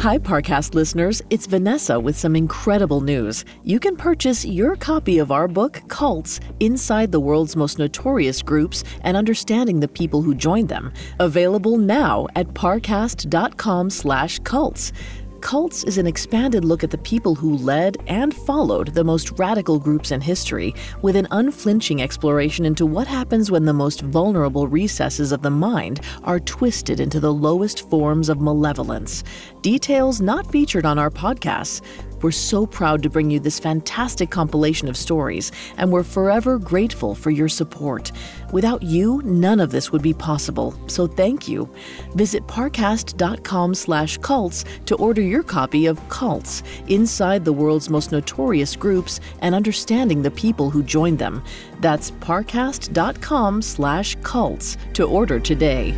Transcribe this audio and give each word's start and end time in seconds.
Hi, 0.00 0.16
Parcast 0.16 0.72
listeners. 0.72 1.20
It's 1.28 1.44
Vanessa 1.44 2.00
with 2.00 2.16
some 2.16 2.34
incredible 2.34 3.02
news. 3.02 3.44
You 3.64 3.78
can 3.78 3.96
purchase 3.96 4.46
your 4.46 4.74
copy 4.74 5.18
of 5.18 5.30
our 5.30 5.46
book, 5.46 5.82
Cults 5.88 6.40
Inside 6.58 7.12
the 7.12 7.20
World's 7.20 7.54
Most 7.54 7.78
Notorious 7.78 8.40
Groups 8.40 8.82
and 9.02 9.14
Understanding 9.14 9.78
the 9.78 9.88
People 9.88 10.22
Who 10.22 10.34
Joined 10.34 10.70
Them, 10.70 10.90
available 11.18 11.76
now 11.76 12.28
at 12.34 12.46
parcast.com 12.54 13.90
slash 13.90 14.38
cults. 14.38 14.94
Cults 15.40 15.84
is 15.84 15.96
an 15.96 16.06
expanded 16.06 16.64
look 16.64 16.84
at 16.84 16.90
the 16.90 16.98
people 16.98 17.34
who 17.34 17.56
led 17.56 17.96
and 18.06 18.34
followed 18.34 18.94
the 18.94 19.04
most 19.04 19.38
radical 19.38 19.78
groups 19.78 20.10
in 20.10 20.20
history, 20.20 20.74
with 21.02 21.16
an 21.16 21.26
unflinching 21.30 22.02
exploration 22.02 22.66
into 22.66 22.84
what 22.84 23.06
happens 23.06 23.50
when 23.50 23.64
the 23.64 23.72
most 23.72 24.02
vulnerable 24.02 24.68
recesses 24.68 25.32
of 25.32 25.42
the 25.42 25.50
mind 25.50 26.00
are 26.24 26.40
twisted 26.40 27.00
into 27.00 27.20
the 27.20 27.32
lowest 27.32 27.88
forms 27.88 28.28
of 28.28 28.40
malevolence. 28.40 29.24
Details 29.62 30.20
not 30.20 30.50
featured 30.50 30.84
on 30.84 30.98
our 30.98 31.10
podcasts. 31.10 31.80
We're 32.22 32.30
so 32.32 32.66
proud 32.66 33.02
to 33.02 33.10
bring 33.10 33.30
you 33.30 33.40
this 33.40 33.58
fantastic 33.58 34.30
compilation 34.30 34.88
of 34.88 34.96
stories, 34.96 35.52
and 35.76 35.90
we're 35.90 36.02
forever 36.02 36.58
grateful 36.58 37.14
for 37.14 37.30
your 37.30 37.48
support. 37.48 38.12
Without 38.52 38.82
you, 38.82 39.22
none 39.24 39.60
of 39.60 39.70
this 39.70 39.92
would 39.92 40.02
be 40.02 40.12
possible, 40.12 40.74
so 40.86 41.06
thank 41.06 41.48
you. 41.48 41.72
Visit 42.14 42.46
parcast.com 42.46 43.74
slash 43.74 44.18
cults 44.18 44.64
to 44.86 44.96
order 44.96 45.22
your 45.22 45.42
copy 45.42 45.86
of 45.86 46.00
Cults, 46.08 46.62
Inside 46.88 47.44
the 47.44 47.52
World's 47.52 47.90
Most 47.90 48.12
Notorious 48.12 48.76
Groups 48.76 49.20
and 49.40 49.54
Understanding 49.54 50.22
the 50.22 50.30
People 50.30 50.70
Who 50.70 50.82
Joined 50.82 51.18
Them. 51.18 51.42
That's 51.80 52.10
parcast.com 52.10 53.62
slash 53.62 54.16
cults 54.22 54.76
to 54.94 55.04
order 55.04 55.40
today. 55.40 55.94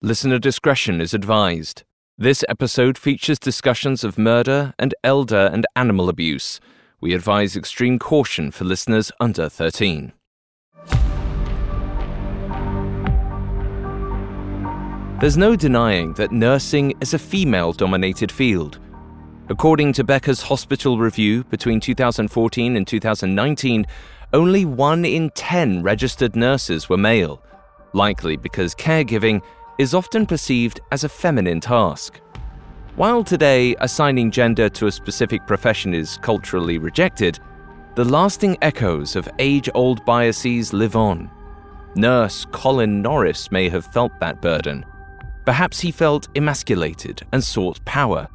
Listener 0.00 0.38
discretion 0.38 1.00
is 1.00 1.12
advised. 1.12 1.82
This 2.20 2.44
episode 2.48 2.98
features 2.98 3.38
discussions 3.38 4.02
of 4.02 4.18
murder 4.18 4.74
and 4.76 4.92
elder 5.04 5.48
and 5.52 5.64
animal 5.76 6.08
abuse. 6.08 6.58
We 7.00 7.14
advise 7.14 7.56
extreme 7.56 8.00
caution 8.00 8.50
for 8.50 8.64
listeners 8.64 9.12
under 9.20 9.48
13. 9.48 10.12
There's 15.20 15.36
no 15.36 15.54
denying 15.54 16.14
that 16.14 16.32
nursing 16.32 16.92
is 17.00 17.14
a 17.14 17.20
female 17.20 17.72
dominated 17.72 18.32
field. 18.32 18.80
According 19.48 19.92
to 19.92 20.02
Becker's 20.02 20.42
Hospital 20.42 20.98
Review 20.98 21.44
between 21.44 21.78
2014 21.78 22.76
and 22.76 22.84
2019, 22.84 23.86
only 24.32 24.64
1 24.64 25.04
in 25.04 25.30
10 25.30 25.84
registered 25.84 26.34
nurses 26.34 26.88
were 26.88 26.98
male, 26.98 27.40
likely 27.92 28.36
because 28.36 28.74
caregiving 28.74 29.40
is 29.78 29.94
often 29.94 30.26
perceived 30.26 30.80
as 30.90 31.04
a 31.04 31.08
feminine 31.08 31.60
task. 31.60 32.20
While 32.96 33.22
today 33.22 33.76
assigning 33.78 34.32
gender 34.32 34.68
to 34.70 34.88
a 34.88 34.92
specific 34.92 35.46
profession 35.46 35.94
is 35.94 36.18
culturally 36.18 36.78
rejected, 36.78 37.38
the 37.94 38.04
lasting 38.04 38.58
echoes 38.60 39.14
of 39.14 39.28
age 39.38 39.70
old 39.74 40.04
biases 40.04 40.72
live 40.72 40.96
on. 40.96 41.30
Nurse 41.94 42.44
Colin 42.50 43.02
Norris 43.02 43.50
may 43.52 43.68
have 43.68 43.86
felt 43.86 44.12
that 44.20 44.42
burden. 44.42 44.84
Perhaps 45.46 45.80
he 45.80 45.90
felt 45.90 46.28
emasculated 46.34 47.22
and 47.32 47.42
sought 47.42 47.84
power. 47.84 48.28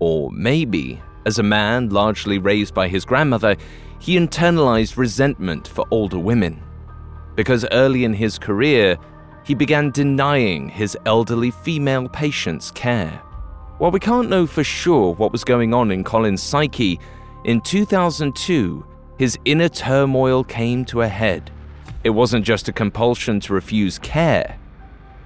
Or 0.00 0.30
maybe, 0.32 1.00
as 1.24 1.38
a 1.38 1.42
man 1.42 1.88
largely 1.88 2.38
raised 2.38 2.74
by 2.74 2.88
his 2.88 3.04
grandmother, 3.04 3.56
he 4.00 4.18
internalized 4.18 4.96
resentment 4.96 5.66
for 5.68 5.86
older 5.90 6.18
women. 6.18 6.62
Because 7.36 7.64
early 7.72 8.04
in 8.04 8.12
his 8.12 8.38
career, 8.38 8.98
he 9.44 9.54
began 9.54 9.90
denying 9.90 10.68
his 10.68 10.96
elderly 11.06 11.50
female 11.50 12.08
patients 12.08 12.70
care. 12.70 13.22
While 13.78 13.90
we 13.90 14.00
can't 14.00 14.30
know 14.30 14.46
for 14.46 14.64
sure 14.64 15.14
what 15.14 15.32
was 15.32 15.44
going 15.44 15.74
on 15.74 15.90
in 15.90 16.02
Colin's 16.02 16.42
psyche, 16.42 16.98
in 17.44 17.60
2002, 17.60 18.86
his 19.18 19.38
inner 19.44 19.68
turmoil 19.68 20.42
came 20.44 20.84
to 20.86 21.02
a 21.02 21.08
head. 21.08 21.50
It 22.04 22.10
wasn't 22.10 22.44
just 22.44 22.68
a 22.68 22.72
compulsion 22.72 23.40
to 23.40 23.52
refuse 23.52 23.98
care. 23.98 24.58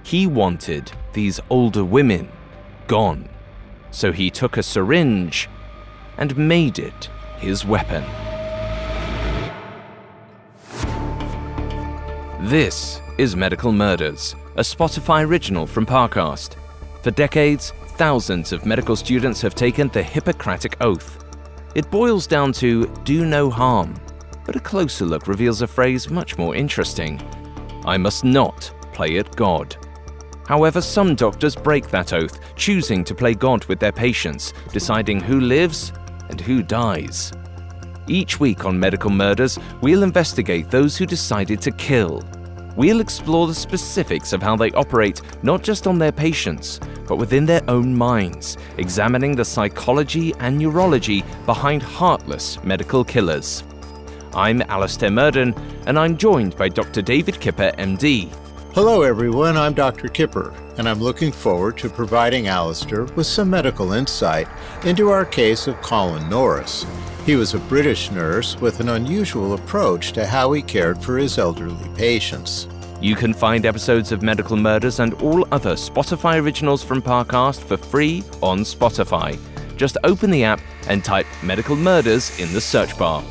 He 0.03 0.27
wanted 0.27 0.91
these 1.13 1.39
older 1.49 1.85
women 1.85 2.29
gone. 2.87 3.29
So 3.91 4.11
he 4.11 4.29
took 4.29 4.57
a 4.57 4.63
syringe 4.63 5.49
and 6.17 6.35
made 6.37 6.77
it 6.77 7.09
his 7.37 7.65
weapon. 7.65 8.03
This 12.41 13.01
is 13.19 13.35
Medical 13.35 13.73
Murders, 13.73 14.33
a 14.55 14.61
Spotify 14.61 15.27
original 15.27 15.67
from 15.67 15.85
Parcast. 15.85 16.55
For 17.03 17.11
decades, 17.11 17.73
thousands 17.97 18.53
of 18.53 18.65
medical 18.65 18.95
students 18.95 19.41
have 19.41 19.53
taken 19.53 19.89
the 19.89 20.01
Hippocratic 20.01 20.77
Oath. 20.79 21.25
It 21.75 21.91
boils 21.91 22.25
down 22.25 22.53
to 22.53 22.87
do 23.03 23.25
no 23.25 23.49
harm, 23.49 23.93
but 24.45 24.55
a 24.55 24.61
closer 24.61 25.03
look 25.03 25.27
reveals 25.27 25.61
a 25.61 25.67
phrase 25.67 26.09
much 26.09 26.37
more 26.37 26.55
interesting 26.55 27.21
I 27.83 27.97
must 27.97 28.23
not 28.23 28.73
play 28.93 29.17
at 29.17 29.35
God. 29.35 29.75
However, 30.47 30.79
some 30.79 31.13
doctors 31.13 31.57
break 31.57 31.89
that 31.89 32.13
oath, 32.13 32.39
choosing 32.55 33.03
to 33.03 33.13
play 33.13 33.33
God 33.33 33.65
with 33.65 33.81
their 33.81 33.91
patients, 33.91 34.53
deciding 34.71 35.19
who 35.19 35.41
lives 35.41 35.91
and 36.29 36.39
who 36.39 36.63
dies. 36.63 37.33
Each 38.07 38.39
week 38.39 38.63
on 38.63 38.79
Medical 38.79 39.09
Murders, 39.09 39.59
we'll 39.81 40.03
investigate 40.03 40.71
those 40.71 40.95
who 40.95 41.05
decided 41.05 41.59
to 41.63 41.71
kill. 41.71 42.23
We'll 42.79 43.01
explore 43.01 43.45
the 43.45 43.53
specifics 43.53 44.31
of 44.31 44.41
how 44.41 44.55
they 44.55 44.71
operate 44.71 45.21
not 45.43 45.63
just 45.63 45.85
on 45.85 45.99
their 45.99 46.13
patients, 46.13 46.79
but 47.09 47.17
within 47.17 47.45
their 47.45 47.61
own 47.69 47.93
minds, 47.93 48.57
examining 48.77 49.35
the 49.35 49.43
psychology 49.43 50.33
and 50.39 50.57
neurology 50.57 51.25
behind 51.45 51.83
heartless 51.83 52.63
medical 52.63 53.03
killers. 53.03 53.65
I'm 54.33 54.61
Alastair 54.61 55.11
Murden, 55.11 55.53
and 55.87 55.99
I'm 55.99 56.15
joined 56.15 56.55
by 56.55 56.69
Dr. 56.69 57.01
David 57.01 57.41
Kipper, 57.41 57.73
MD. 57.77 58.33
Hello, 58.73 59.01
everyone. 59.01 59.57
I'm 59.57 59.73
Dr. 59.73 60.07
Kipper, 60.07 60.53
and 60.77 60.87
I'm 60.87 61.01
looking 61.01 61.33
forward 61.33 61.77
to 61.79 61.89
providing 61.89 62.47
Alastair 62.47 63.03
with 63.03 63.27
some 63.27 63.49
medical 63.49 63.91
insight 63.91 64.47
into 64.85 65.09
our 65.09 65.25
case 65.25 65.67
of 65.67 65.81
Colin 65.81 66.29
Norris. 66.29 66.85
He 67.29 67.35
was 67.35 67.53
a 67.53 67.59
British 67.59 68.09
nurse 68.09 68.59
with 68.59 68.79
an 68.79 68.89
unusual 68.89 69.53
approach 69.53 70.13
to 70.13 70.25
how 70.25 70.51
he 70.51 70.63
cared 70.63 70.99
for 70.99 71.15
his 71.15 71.37
elderly 71.37 71.87
patients. 71.89 72.67
You 73.01 73.15
can 73.15 73.35
find 73.35 73.67
episodes 73.67 74.11
of 74.11 74.23
Medical 74.23 74.57
Murders 74.57 74.99
and 74.99 75.13
all 75.21 75.47
other 75.51 75.75
Spotify 75.75 76.41
originals 76.41 76.83
from 76.83 77.03
Parcast 77.03 77.59
for 77.61 77.77
free 77.77 78.23
on 78.41 78.61
Spotify. 78.61 79.37
Just 79.77 79.95
open 80.03 80.31
the 80.31 80.43
app 80.43 80.59
and 80.87 81.05
type 81.05 81.27
Medical 81.43 81.75
Murders 81.75 82.39
in 82.39 82.51
the 82.51 82.59
search 82.59 82.97
bar. 82.97 83.23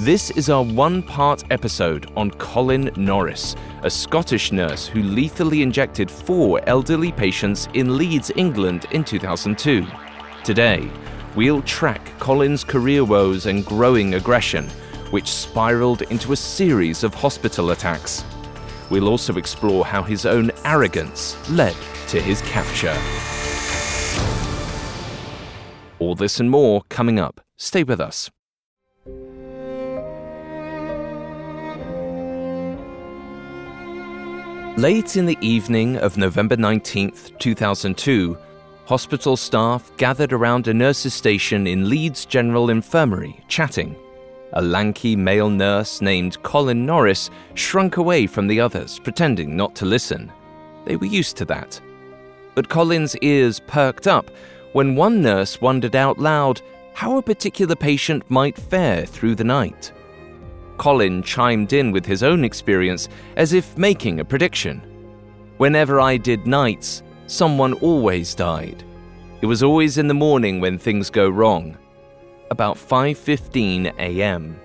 This 0.00 0.30
is 0.32 0.50
our 0.50 0.62
one 0.62 1.02
part 1.02 1.42
episode 1.50 2.12
on 2.18 2.32
Colin 2.32 2.90
Norris, 2.98 3.56
a 3.82 3.88
Scottish 3.88 4.52
nurse 4.52 4.86
who 4.86 5.02
lethally 5.02 5.62
injected 5.62 6.10
four 6.10 6.60
elderly 6.68 7.12
patients 7.12 7.66
in 7.72 7.96
Leeds, 7.96 8.30
England 8.36 8.84
in 8.90 9.02
2002. 9.04 9.86
Today, 10.44 10.90
we'll 11.36 11.60
track 11.62 12.02
Colin's 12.18 12.64
career 12.64 13.04
woes 13.04 13.44
and 13.44 13.64
growing 13.64 14.14
aggression, 14.14 14.68
which 15.10 15.28
spiraled 15.28 16.02
into 16.02 16.32
a 16.32 16.36
series 16.36 17.04
of 17.04 17.14
hospital 17.14 17.70
attacks. 17.70 18.24
we'll 18.88 19.08
also 19.08 19.36
explore 19.36 19.84
how 19.84 20.02
his 20.02 20.24
own 20.24 20.50
arrogance 20.64 21.36
led 21.50 21.76
to 22.08 22.20
his 22.20 22.40
capture. 22.42 22.96
All 25.98 26.14
this 26.14 26.40
and 26.40 26.50
more 26.50 26.82
coming 26.88 27.18
up. 27.18 27.40
Stay 27.56 27.82
with 27.82 28.00
us. 28.00 28.30
Late 34.78 35.16
in 35.16 35.24
the 35.24 35.38
evening 35.40 35.96
of 35.96 36.18
November 36.18 36.54
19th, 36.54 37.38
2002, 37.38 38.36
hospital 38.86 39.36
staff 39.36 39.90
gathered 39.96 40.32
around 40.32 40.68
a 40.68 40.74
nurse's 40.74 41.12
station 41.12 41.66
in 41.66 41.88
Leeds 41.88 42.24
General 42.24 42.70
Infirmary, 42.70 43.38
chatting. 43.48 43.96
A 44.52 44.62
lanky 44.62 45.16
male 45.16 45.50
nurse 45.50 46.00
named 46.00 46.40
Colin 46.44 46.86
Norris 46.86 47.30
shrunk 47.54 47.96
away 47.96 48.28
from 48.28 48.46
the 48.46 48.60
others, 48.60 49.00
pretending 49.00 49.56
not 49.56 49.74
to 49.74 49.84
listen. 49.84 50.32
They 50.84 50.94
were 50.94 51.06
used 51.06 51.36
to 51.38 51.44
that. 51.46 51.80
But 52.54 52.68
Colin's 52.68 53.16
ears 53.18 53.60
perked 53.66 54.06
up 54.06 54.30
when 54.72 54.94
one 54.94 55.20
nurse 55.20 55.60
wondered 55.60 55.96
out 55.96 56.18
loud 56.18 56.62
how 56.94 57.18
a 57.18 57.22
particular 57.22 57.74
patient 57.74 58.22
might 58.30 58.56
fare 58.56 59.04
through 59.04 59.34
the 59.34 59.44
night. 59.44 59.92
Colin 60.78 61.24
chimed 61.24 61.72
in 61.72 61.90
with 61.90 62.06
his 62.06 62.22
own 62.22 62.44
experience 62.44 63.08
as 63.36 63.52
if 63.52 63.76
making 63.76 64.20
a 64.20 64.24
prediction. 64.24 64.80
Whenever 65.56 66.00
I 66.00 66.18
did 66.18 66.46
nights, 66.46 67.02
someone 67.26 67.74
always 67.74 68.34
died. 68.34 68.82
It 69.40 69.46
was 69.46 69.62
always 69.62 69.98
in 69.98 70.08
the 70.08 70.14
morning 70.14 70.60
when 70.60 70.78
things 70.78 71.10
go 71.10 71.28
wrong. 71.28 71.76
About 72.50 72.76
5:15 72.76 73.92
a.m. 73.98 74.60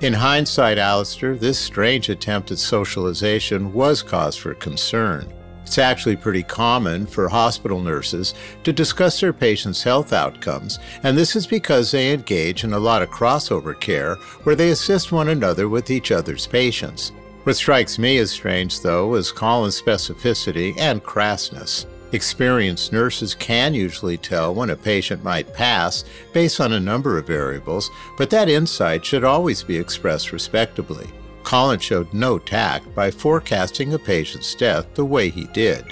In 0.00 0.12
hindsight, 0.12 0.78
Alastair, 0.78 1.36
this 1.36 1.58
strange 1.58 2.08
attempt 2.08 2.50
at 2.50 2.58
socialization 2.58 3.72
was 3.72 4.02
cause 4.02 4.36
for 4.36 4.54
concern. 4.54 5.32
It's 5.62 5.78
actually 5.78 6.16
pretty 6.16 6.42
common 6.42 7.06
for 7.06 7.28
hospital 7.28 7.80
nurses 7.80 8.34
to 8.64 8.72
discuss 8.72 9.20
their 9.20 9.32
patients' 9.32 9.82
health 9.82 10.12
outcomes, 10.12 10.78
and 11.04 11.16
this 11.16 11.36
is 11.36 11.46
because 11.46 11.90
they 11.90 12.12
engage 12.12 12.64
in 12.64 12.72
a 12.72 12.78
lot 12.78 13.02
of 13.02 13.10
crossover 13.10 13.78
care 13.78 14.16
where 14.42 14.56
they 14.56 14.70
assist 14.70 15.12
one 15.12 15.28
another 15.28 15.68
with 15.68 15.90
each 15.90 16.10
other's 16.10 16.46
patients. 16.46 17.12
What 17.44 17.56
strikes 17.56 17.98
me 17.98 18.18
as 18.18 18.30
strange, 18.30 18.80
though, 18.82 19.14
is 19.14 19.32
Colin's 19.32 19.80
specificity 19.80 20.78
and 20.78 21.02
crassness. 21.02 21.86
Experienced 22.12 22.92
nurses 22.92 23.34
can 23.34 23.72
usually 23.72 24.18
tell 24.18 24.54
when 24.54 24.70
a 24.70 24.76
patient 24.76 25.24
might 25.24 25.54
pass 25.54 26.04
based 26.34 26.60
on 26.60 26.74
a 26.74 26.80
number 26.80 27.16
of 27.16 27.26
variables, 27.26 27.90
but 28.18 28.28
that 28.30 28.50
insight 28.50 29.04
should 29.06 29.24
always 29.24 29.62
be 29.62 29.78
expressed 29.78 30.32
respectably. 30.32 31.06
Colin 31.42 31.78
showed 31.78 32.12
no 32.12 32.38
tact 32.38 32.94
by 32.94 33.10
forecasting 33.10 33.94
a 33.94 33.98
patient's 33.98 34.54
death 34.54 34.92
the 34.94 35.04
way 35.04 35.30
he 35.30 35.44
did. 35.46 35.84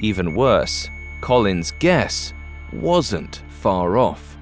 Even 0.00 0.34
worse, 0.34 0.88
Colin's 1.20 1.70
guess 1.78 2.32
wasn't 2.72 3.42
far 3.48 3.96
off. 3.96 4.36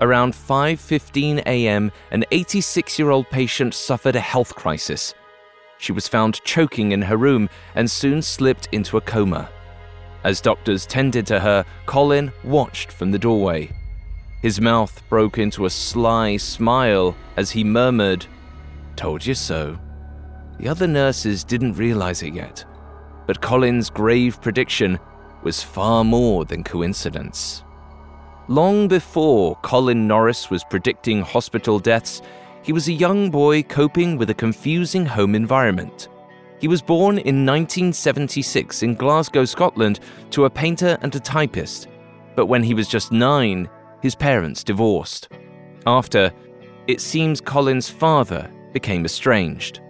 Around 0.00 0.34
5:15 0.34 1.38
a.m., 1.46 1.90
an 2.10 2.24
86-year-old 2.30 3.30
patient 3.30 3.72
suffered 3.72 4.16
a 4.16 4.20
health 4.20 4.54
crisis. 4.54 5.14
She 5.84 5.92
was 5.92 6.08
found 6.08 6.42
choking 6.44 6.92
in 6.92 7.02
her 7.02 7.18
room 7.18 7.50
and 7.74 7.90
soon 7.90 8.22
slipped 8.22 8.70
into 8.72 8.96
a 8.96 9.02
coma. 9.02 9.50
As 10.24 10.40
doctors 10.40 10.86
tended 10.86 11.26
to 11.26 11.38
her, 11.38 11.62
Colin 11.84 12.32
watched 12.42 12.90
from 12.90 13.10
the 13.10 13.18
doorway. 13.18 13.70
His 14.40 14.62
mouth 14.62 15.02
broke 15.10 15.36
into 15.36 15.66
a 15.66 15.70
sly 15.70 16.38
smile 16.38 17.14
as 17.36 17.50
he 17.50 17.64
murmured, 17.64 18.24
Told 18.96 19.26
you 19.26 19.34
so. 19.34 19.78
The 20.58 20.68
other 20.68 20.86
nurses 20.86 21.44
didn't 21.44 21.74
realize 21.74 22.22
it 22.22 22.32
yet, 22.32 22.64
but 23.26 23.42
Colin's 23.42 23.90
grave 23.90 24.40
prediction 24.40 24.98
was 25.42 25.62
far 25.62 26.02
more 26.02 26.46
than 26.46 26.64
coincidence. 26.64 27.62
Long 28.48 28.88
before 28.88 29.56
Colin 29.56 30.08
Norris 30.08 30.48
was 30.48 30.64
predicting 30.64 31.20
hospital 31.20 31.78
deaths, 31.78 32.22
he 32.64 32.72
was 32.72 32.88
a 32.88 32.92
young 32.92 33.30
boy 33.30 33.62
coping 33.62 34.16
with 34.16 34.30
a 34.30 34.34
confusing 34.34 35.04
home 35.04 35.34
environment. 35.34 36.08
He 36.58 36.66
was 36.66 36.80
born 36.80 37.18
in 37.18 37.44
1976 37.44 38.82
in 38.82 38.94
Glasgow, 38.94 39.44
Scotland, 39.44 40.00
to 40.30 40.46
a 40.46 40.50
painter 40.50 40.96
and 41.02 41.14
a 41.14 41.20
typist, 41.20 41.88
but 42.34 42.46
when 42.46 42.62
he 42.62 42.72
was 42.72 42.88
just 42.88 43.12
nine, 43.12 43.68
his 44.00 44.14
parents 44.14 44.64
divorced. 44.64 45.28
After, 45.86 46.32
it 46.86 47.02
seems 47.02 47.40
Colin's 47.40 47.90
father 47.90 48.50
became 48.72 49.04
estranged. 49.04 49.80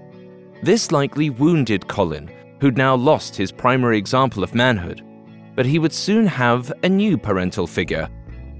This 0.63 0.91
likely 0.91 1.31
wounded 1.31 1.87
Colin, 1.87 2.29
who'd 2.61 2.77
now 2.77 2.97
lost 2.97 3.37
his 3.37 3.53
primary 3.53 3.99
example 3.99 4.43
of 4.43 4.55
manhood. 4.55 5.01
But 5.55 5.67
he 5.67 5.79
would 5.79 5.93
soon 5.93 6.27
have 6.27 6.73
a 6.83 6.89
new 6.89 7.17
parental 7.17 7.67
figure 7.67 8.09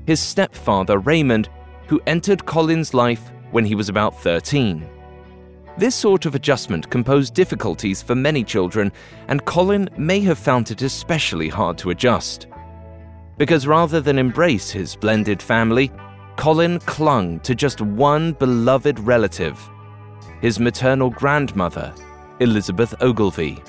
his 0.07 0.21
stepfather 0.21 0.99
Raymond, 0.99 1.49
who 1.87 2.01
entered 2.07 2.45
Colin's 2.45 2.93
life 2.93 3.33
when 3.55 3.65
he 3.65 3.77
was 3.77 3.89
about 3.89 4.21
13. 4.21 4.85
This 5.79 5.95
sort 5.95 6.27
of 6.27 6.35
adjustment 6.35 6.91
composed 6.91 7.35
difficulties 7.35 8.03
for 8.03 8.17
many 8.17 8.43
children, 8.43 8.91
and 9.29 9.45
Colin 9.45 9.89
may 9.97 10.21
have 10.21 10.39
found 10.39 10.73
it 10.73 10.83
especially 10.83 11.49
hard 11.49 11.79
to 11.79 11.91
adjust. 11.91 12.49
Because 13.39 13.69
rather 13.69 14.01
than 14.01 14.19
embrace 14.19 14.71
his 14.71 14.97
blended 14.97 15.41
family, 15.41 15.93
Colin 16.37 16.81
clung 16.81 17.39
to 17.41 17.55
just 17.55 17.81
one 17.81 18.33
beloved 18.33 18.99
relative 19.01 19.59
his 20.41 20.61
maternal 20.61 21.09
grandmother, 21.09 21.95
Elizabeth 22.41 22.95
Ogilvie. 23.01 23.63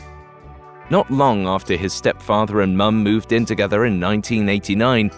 Not 0.89 1.09
long 1.09 1.47
after 1.47 1.77
his 1.77 1.93
stepfather 1.93 2.61
and 2.61 2.77
mum 2.77 3.01
moved 3.01 3.31
in 3.31 3.45
together 3.45 3.85
in 3.85 4.01
1989, 4.01 5.09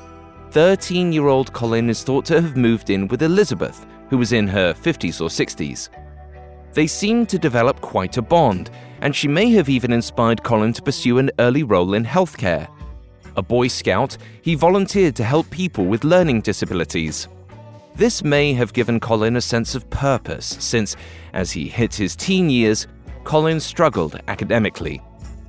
13 0.52 1.12
year 1.12 1.28
old 1.28 1.52
Colin 1.54 1.90
is 1.90 2.04
thought 2.04 2.26
to 2.26 2.40
have 2.40 2.56
moved 2.56 2.92
in 2.92 3.08
with 3.08 3.24
Elizabeth, 3.24 3.88
who 4.10 4.18
was 4.18 4.34
in 4.34 4.48
her 4.48 4.74
50s 4.74 5.22
or 5.22 5.30
60s. 5.30 5.90
They 6.74 6.88
seemed 6.88 7.30
to 7.30 7.40
develop 7.40 7.82
quite 7.82 8.18
a 8.18 8.22
bond, 8.22 8.70
and 9.02 9.16
she 9.16 9.28
may 9.28 9.50
have 9.52 9.70
even 9.70 9.92
inspired 9.92 10.44
Colin 10.44 10.74
to 10.74 10.82
pursue 10.82 11.18
an 11.18 11.32
early 11.40 11.64
role 11.64 11.94
in 11.94 12.06
healthcare. 12.06 12.68
A 13.36 13.42
Boy 13.42 13.68
Scout, 13.68 14.18
he 14.42 14.56
volunteered 14.56 15.16
to 15.16 15.24
help 15.24 15.50
people 15.50 15.86
with 15.86 16.04
learning 16.04 16.42
disabilities. 16.42 17.28
This 17.96 18.24
may 18.24 18.54
have 18.54 18.74
given 18.74 19.00
Colin 19.00 19.38
a 19.38 19.42
sense 19.42 19.74
of 19.74 19.90
purpose, 19.90 20.58
since, 20.60 20.96
as 21.34 21.52
he 21.52 21.68
hit 21.68 21.94
his 21.96 22.16
teen 22.16 22.50
years, 22.50 22.88
Colin 23.24 23.60
struggled 23.60 24.20
academically. 24.28 25.02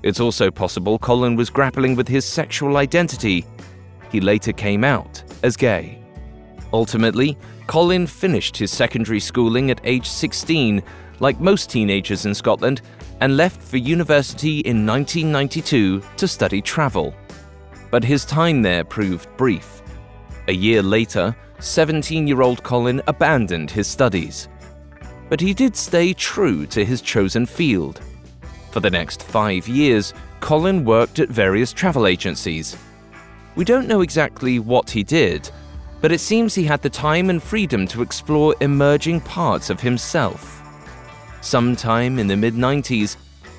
It's 0.02 0.20
also 0.20 0.50
possible 0.50 0.98
Colin 0.98 1.36
was 1.36 1.50
grappling 1.50 1.94
with 1.94 2.08
his 2.08 2.24
sexual 2.24 2.76
identity. 2.76 3.44
He 4.10 4.20
later 4.20 4.52
came 4.52 4.84
out 4.84 5.22
as 5.42 5.56
gay. 5.56 6.02
Ultimately, 6.72 7.36
Colin 7.68 8.06
finished 8.06 8.56
his 8.56 8.72
secondary 8.72 9.20
schooling 9.20 9.70
at 9.70 9.82
age 9.84 10.08
16, 10.08 10.82
like 11.20 11.38
most 11.38 11.68
teenagers 11.68 12.24
in 12.24 12.34
Scotland, 12.34 12.80
and 13.20 13.36
left 13.36 13.62
for 13.62 13.76
university 13.76 14.60
in 14.60 14.86
1992 14.86 16.02
to 16.16 16.26
study 16.26 16.62
travel. 16.62 17.14
But 17.90 18.02
his 18.02 18.24
time 18.24 18.62
there 18.62 18.84
proved 18.84 19.28
brief. 19.36 19.82
A 20.48 20.52
year 20.52 20.82
later, 20.82 21.36
17 21.58 22.26
year 22.26 22.40
old 22.40 22.62
Colin 22.62 23.02
abandoned 23.06 23.70
his 23.70 23.86
studies. 23.86 24.48
But 25.28 25.40
he 25.40 25.52
did 25.52 25.76
stay 25.76 26.14
true 26.14 26.64
to 26.68 26.82
his 26.82 27.02
chosen 27.02 27.44
field. 27.44 28.00
For 28.70 28.80
the 28.80 28.90
next 28.90 29.22
five 29.22 29.68
years, 29.68 30.14
Colin 30.40 30.86
worked 30.86 31.18
at 31.18 31.28
various 31.28 31.74
travel 31.74 32.06
agencies. 32.06 32.78
We 33.56 33.66
don't 33.66 33.88
know 33.88 34.00
exactly 34.00 34.58
what 34.58 34.88
he 34.88 35.02
did, 35.02 35.50
but 36.00 36.12
it 36.12 36.20
seems 36.20 36.54
he 36.54 36.64
had 36.64 36.82
the 36.82 36.90
time 36.90 37.30
and 37.30 37.42
freedom 37.42 37.86
to 37.88 38.02
explore 38.02 38.54
emerging 38.60 39.20
parts 39.20 39.70
of 39.70 39.80
himself. 39.80 40.62
Sometime 41.40 42.18
in 42.18 42.26
the 42.26 42.36
mid 42.36 42.54
90s, 42.54 43.16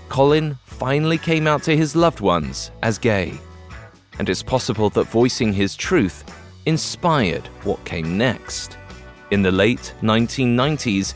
Colin 0.10 0.58
finally 0.66 1.18
came 1.18 1.48
out 1.48 1.64
to 1.64 1.76
his 1.76 1.96
loved 1.96 2.20
ones 2.20 2.72
as 2.82 2.98
gay. 2.98 3.34
And 4.18 4.30
it's 4.30 4.44
possible 4.44 4.90
that 4.92 5.08
voicing 5.08 5.54
his 5.54 5.76
truth 5.76 6.24
inspired 6.66 7.48
what 7.64 7.84
came 7.86 8.18
next. 8.18 8.78
In 9.32 9.42
the 9.42 9.52
late 9.52 9.94
1990s, 10.02 11.14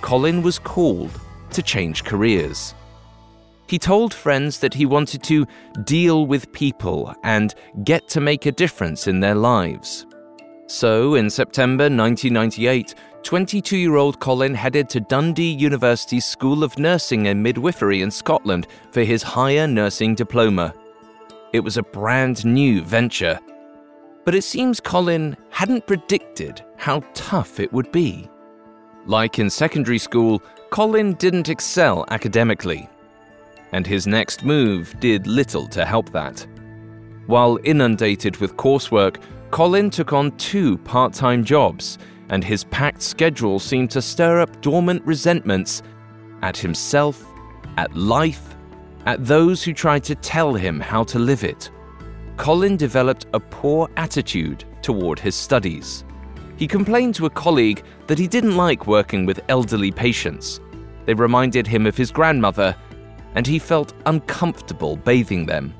Colin 0.00 0.42
was 0.42 0.58
called 0.58 1.10
to 1.50 1.62
change 1.62 2.04
careers. 2.04 2.74
He 3.68 3.78
told 3.78 4.12
friends 4.12 4.58
that 4.58 4.74
he 4.74 4.84
wanted 4.84 5.22
to 5.24 5.46
deal 5.84 6.26
with 6.26 6.52
people 6.52 7.14
and 7.22 7.54
get 7.84 8.08
to 8.08 8.20
make 8.20 8.44
a 8.44 8.52
difference 8.52 9.06
in 9.06 9.20
their 9.20 9.34
lives. 9.34 10.06
So, 10.66 11.16
in 11.16 11.28
September 11.28 11.84
1998, 11.84 12.94
22 13.22 13.76
year 13.76 13.96
old 13.96 14.18
Colin 14.20 14.54
headed 14.54 14.88
to 14.90 15.00
Dundee 15.00 15.52
University's 15.52 16.24
School 16.24 16.64
of 16.64 16.78
Nursing 16.78 17.28
and 17.28 17.42
Midwifery 17.42 18.02
in 18.02 18.10
Scotland 18.10 18.66
for 18.90 19.02
his 19.02 19.22
higher 19.22 19.66
nursing 19.66 20.14
diploma. 20.14 20.72
It 21.52 21.60
was 21.60 21.76
a 21.76 21.82
brand 21.82 22.44
new 22.44 22.82
venture, 22.82 23.38
but 24.24 24.34
it 24.34 24.42
seems 24.42 24.80
Colin 24.80 25.36
hadn't 25.50 25.86
predicted 25.86 26.62
how 26.76 27.00
tough 27.14 27.60
it 27.60 27.72
would 27.72 27.92
be. 27.92 28.28
Like 29.04 29.38
in 29.38 29.50
secondary 29.50 29.98
school, 29.98 30.42
Colin 30.70 31.14
didn't 31.14 31.48
excel 31.48 32.04
academically. 32.10 32.88
and 33.72 33.86
his 33.86 34.06
next 34.06 34.44
move 34.44 34.94
did 35.00 35.26
little 35.26 35.66
to 35.66 35.84
help 35.84 36.10
that. 36.12 36.46
While 37.26 37.58
inundated 37.64 38.36
with 38.36 38.56
coursework, 38.56 39.16
Colin 39.52 39.90
took 39.90 40.14
on 40.14 40.34
two 40.38 40.78
part 40.78 41.12
time 41.12 41.44
jobs, 41.44 41.98
and 42.30 42.42
his 42.42 42.64
packed 42.64 43.02
schedule 43.02 43.60
seemed 43.60 43.90
to 43.90 44.00
stir 44.00 44.40
up 44.40 44.62
dormant 44.62 45.04
resentments 45.04 45.82
at 46.40 46.56
himself, 46.56 47.22
at 47.76 47.94
life, 47.94 48.56
at 49.04 49.26
those 49.26 49.62
who 49.62 49.74
tried 49.74 50.04
to 50.04 50.14
tell 50.14 50.54
him 50.54 50.80
how 50.80 51.04
to 51.04 51.18
live 51.18 51.44
it. 51.44 51.70
Colin 52.38 52.78
developed 52.78 53.26
a 53.34 53.40
poor 53.40 53.90
attitude 53.98 54.64
toward 54.80 55.18
his 55.18 55.34
studies. 55.34 56.02
He 56.56 56.66
complained 56.66 57.14
to 57.16 57.26
a 57.26 57.30
colleague 57.30 57.84
that 58.06 58.18
he 58.18 58.26
didn't 58.26 58.56
like 58.56 58.86
working 58.86 59.26
with 59.26 59.44
elderly 59.50 59.92
patients. 59.92 60.60
They 61.04 61.12
reminded 61.12 61.66
him 61.66 61.86
of 61.86 61.94
his 61.94 62.10
grandmother, 62.10 62.74
and 63.34 63.46
he 63.46 63.58
felt 63.58 63.92
uncomfortable 64.06 64.96
bathing 64.96 65.44
them. 65.44 65.74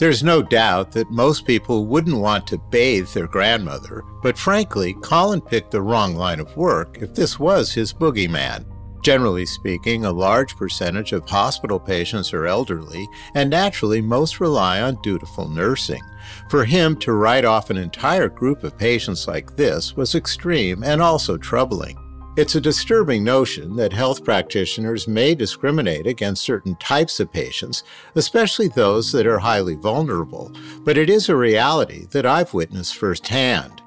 There's 0.00 0.22
no 0.22 0.42
doubt 0.42 0.92
that 0.92 1.10
most 1.10 1.44
people 1.44 1.84
wouldn't 1.84 2.16
want 2.16 2.46
to 2.46 2.56
bathe 2.56 3.08
their 3.08 3.26
grandmother, 3.26 4.02
but 4.22 4.38
frankly, 4.38 4.94
Colin 5.02 5.42
picked 5.42 5.72
the 5.72 5.82
wrong 5.82 6.16
line 6.16 6.40
of 6.40 6.56
work 6.56 6.96
if 7.02 7.14
this 7.14 7.38
was 7.38 7.70
his 7.70 7.92
boogeyman. 7.92 8.64
Generally 9.02 9.44
speaking, 9.44 10.06
a 10.06 10.10
large 10.10 10.56
percentage 10.56 11.12
of 11.12 11.28
hospital 11.28 11.78
patients 11.78 12.32
are 12.32 12.46
elderly, 12.46 13.06
and 13.34 13.50
naturally, 13.50 14.00
most 14.00 14.40
rely 14.40 14.80
on 14.80 15.02
dutiful 15.02 15.50
nursing. 15.50 16.02
For 16.48 16.64
him 16.64 16.96
to 17.00 17.12
write 17.12 17.44
off 17.44 17.68
an 17.68 17.76
entire 17.76 18.30
group 18.30 18.64
of 18.64 18.78
patients 18.78 19.28
like 19.28 19.54
this 19.54 19.96
was 19.96 20.14
extreme 20.14 20.82
and 20.82 21.02
also 21.02 21.36
troubling. 21.36 21.98
It's 22.36 22.54
a 22.54 22.60
disturbing 22.60 23.24
notion 23.24 23.74
that 23.74 23.92
health 23.92 24.24
practitioners 24.24 25.08
may 25.08 25.34
discriminate 25.34 26.06
against 26.06 26.44
certain 26.44 26.76
types 26.76 27.18
of 27.18 27.32
patients, 27.32 27.82
especially 28.14 28.68
those 28.68 29.10
that 29.10 29.26
are 29.26 29.40
highly 29.40 29.74
vulnerable, 29.74 30.52
but 30.84 30.96
it 30.96 31.10
is 31.10 31.28
a 31.28 31.34
reality 31.34 32.06
that 32.12 32.26
I've 32.26 32.54
witnessed 32.54 32.96
firsthand. 32.96 33.82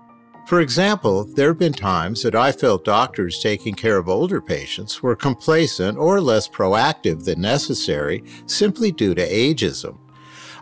For 0.46 0.60
example, 0.60 1.24
there 1.24 1.48
have 1.48 1.58
been 1.58 1.74
times 1.74 2.22
that 2.24 2.36
I 2.36 2.52
felt 2.52 2.84
doctors 2.84 3.40
taking 3.40 3.76
care 3.76 3.98
of 3.98 4.10
older 4.10 4.42
patients 4.42 5.02
were 5.02 5.16
complacent 5.16 5.98
or 5.98 6.20
less 6.20 6.50
proactive 6.50 7.24
than 7.24 7.40
necessary 7.40 8.26
simply 8.46 8.92
due 8.92 9.16
to 9.16 9.26
ageism. 9.26 9.98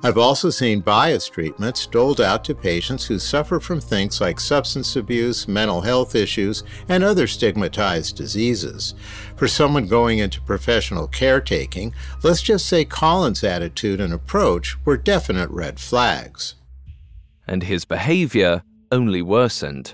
I've 0.03 0.17
also 0.17 0.49
seen 0.49 0.79
bias 0.79 1.27
treatments 1.27 1.85
doled 1.85 2.21
out 2.21 2.43
to 2.45 2.55
patients 2.55 3.05
who 3.05 3.19
suffer 3.19 3.59
from 3.59 3.79
things 3.79 4.19
like 4.19 4.39
substance 4.39 4.95
abuse, 4.95 5.47
mental 5.47 5.81
health 5.81 6.15
issues, 6.15 6.63
and 6.89 7.03
other 7.03 7.27
stigmatized 7.27 8.15
diseases. 8.15 8.95
For 9.35 9.47
someone 9.47 9.85
going 9.85 10.17
into 10.17 10.41
professional 10.41 11.07
caretaking, 11.07 11.93
let's 12.23 12.41
just 12.41 12.65
say 12.65 12.83
Colin's 12.83 13.43
attitude 13.43 14.01
and 14.01 14.11
approach 14.11 14.75
were 14.85 14.97
definite 14.97 15.51
red 15.51 15.79
flags. 15.79 16.55
And 17.47 17.61
his 17.61 17.85
behavior 17.85 18.63
only 18.91 19.21
worsened. 19.21 19.93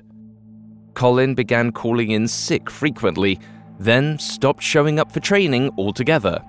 Colin 0.93 1.35
began 1.35 1.73
calling 1.73 2.11
in 2.11 2.29
sick 2.29 2.69
frequently, 2.69 3.41
then 3.77 4.17
stopped 4.19 4.63
showing 4.63 4.99
up 4.99 5.11
for 5.11 5.19
training 5.19 5.69
altogether. 5.77 6.41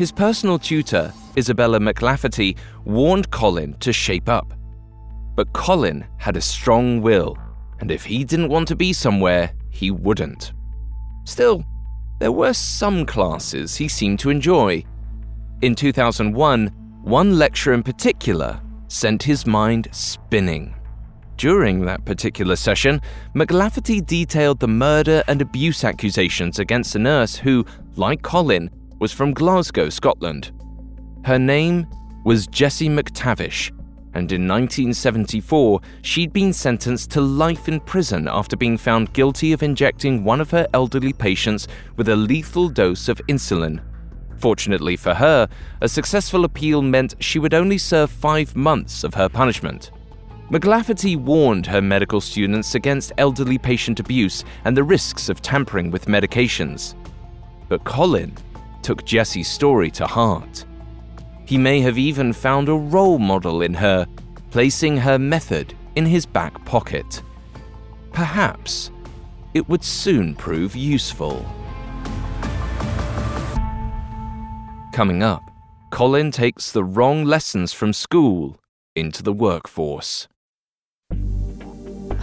His 0.00 0.12
personal 0.12 0.58
tutor, 0.58 1.12
Isabella 1.36 1.78
McLafferty, 1.78 2.56
warned 2.86 3.30
Colin 3.30 3.74
to 3.80 3.92
shape 3.92 4.30
up. 4.30 4.54
But 5.36 5.52
Colin 5.52 6.06
had 6.16 6.38
a 6.38 6.40
strong 6.40 7.02
will, 7.02 7.36
and 7.80 7.90
if 7.90 8.06
he 8.06 8.24
didn't 8.24 8.48
want 8.48 8.66
to 8.68 8.76
be 8.76 8.94
somewhere, 8.94 9.52
he 9.68 9.90
wouldn't. 9.90 10.54
Still, 11.26 11.66
there 12.18 12.32
were 12.32 12.54
some 12.54 13.04
classes 13.04 13.76
he 13.76 13.88
seemed 13.88 14.20
to 14.20 14.30
enjoy. 14.30 14.82
In 15.60 15.74
2001, 15.74 16.68
one 17.02 17.38
lecture 17.38 17.74
in 17.74 17.82
particular 17.82 18.58
sent 18.88 19.22
his 19.22 19.46
mind 19.46 19.88
spinning. 19.92 20.74
During 21.36 21.84
that 21.84 22.06
particular 22.06 22.56
session, 22.56 23.02
McLafferty 23.34 24.06
detailed 24.06 24.60
the 24.60 24.66
murder 24.66 25.22
and 25.28 25.42
abuse 25.42 25.84
accusations 25.84 26.58
against 26.58 26.94
a 26.94 26.98
nurse 26.98 27.36
who, 27.36 27.66
like 27.96 28.22
Colin, 28.22 28.70
was 29.00 29.12
from 29.12 29.32
Glasgow, 29.32 29.88
Scotland. 29.88 30.52
Her 31.24 31.38
name 31.38 31.86
was 32.24 32.46
Jessie 32.46 32.88
McTavish, 32.88 33.70
and 34.14 34.30
in 34.30 34.46
1974, 34.46 35.80
she'd 36.02 36.32
been 36.32 36.52
sentenced 36.52 37.10
to 37.12 37.20
life 37.20 37.66
in 37.66 37.80
prison 37.80 38.28
after 38.28 38.56
being 38.56 38.76
found 38.76 39.12
guilty 39.14 39.52
of 39.52 39.62
injecting 39.62 40.22
one 40.22 40.40
of 40.40 40.50
her 40.50 40.66
elderly 40.74 41.14
patients 41.14 41.66
with 41.96 42.10
a 42.10 42.16
lethal 42.16 42.68
dose 42.68 43.08
of 43.08 43.20
insulin. 43.28 43.80
Fortunately 44.38 44.96
for 44.96 45.14
her, 45.14 45.48
a 45.80 45.88
successful 45.88 46.44
appeal 46.44 46.82
meant 46.82 47.14
she 47.20 47.38
would 47.38 47.54
only 47.54 47.78
serve 47.78 48.10
five 48.10 48.54
months 48.54 49.02
of 49.02 49.14
her 49.14 49.28
punishment. 49.28 49.92
McLafferty 50.50 51.16
warned 51.16 51.66
her 51.66 51.80
medical 51.80 52.20
students 52.20 52.74
against 52.74 53.12
elderly 53.18 53.56
patient 53.56 54.00
abuse 54.00 54.44
and 54.64 54.76
the 54.76 54.82
risks 54.82 55.28
of 55.28 55.40
tampering 55.40 55.90
with 55.90 56.06
medications. 56.06 56.94
But 57.68 57.84
Colin 57.84 58.34
took 58.82 59.04
Jessie's 59.04 59.48
story 59.48 59.90
to 59.92 60.06
heart. 60.06 60.64
He 61.44 61.58
may 61.58 61.80
have 61.80 61.98
even 61.98 62.32
found 62.32 62.68
a 62.68 62.74
role 62.74 63.18
model 63.18 63.62
in 63.62 63.74
her, 63.74 64.06
placing 64.50 64.96
her 64.98 65.18
method 65.18 65.74
in 65.96 66.06
his 66.06 66.26
back 66.26 66.64
pocket. 66.64 67.22
Perhaps 68.12 68.90
it 69.54 69.68
would 69.68 69.82
soon 69.82 70.34
prove 70.34 70.76
useful. 70.76 71.44
Coming 74.92 75.22
up, 75.22 75.42
Colin 75.90 76.30
takes 76.30 76.72
the 76.72 76.84
wrong 76.84 77.24
lessons 77.24 77.72
from 77.72 77.92
school 77.92 78.58
into 78.94 79.22
the 79.22 79.32
workforce. 79.32 80.28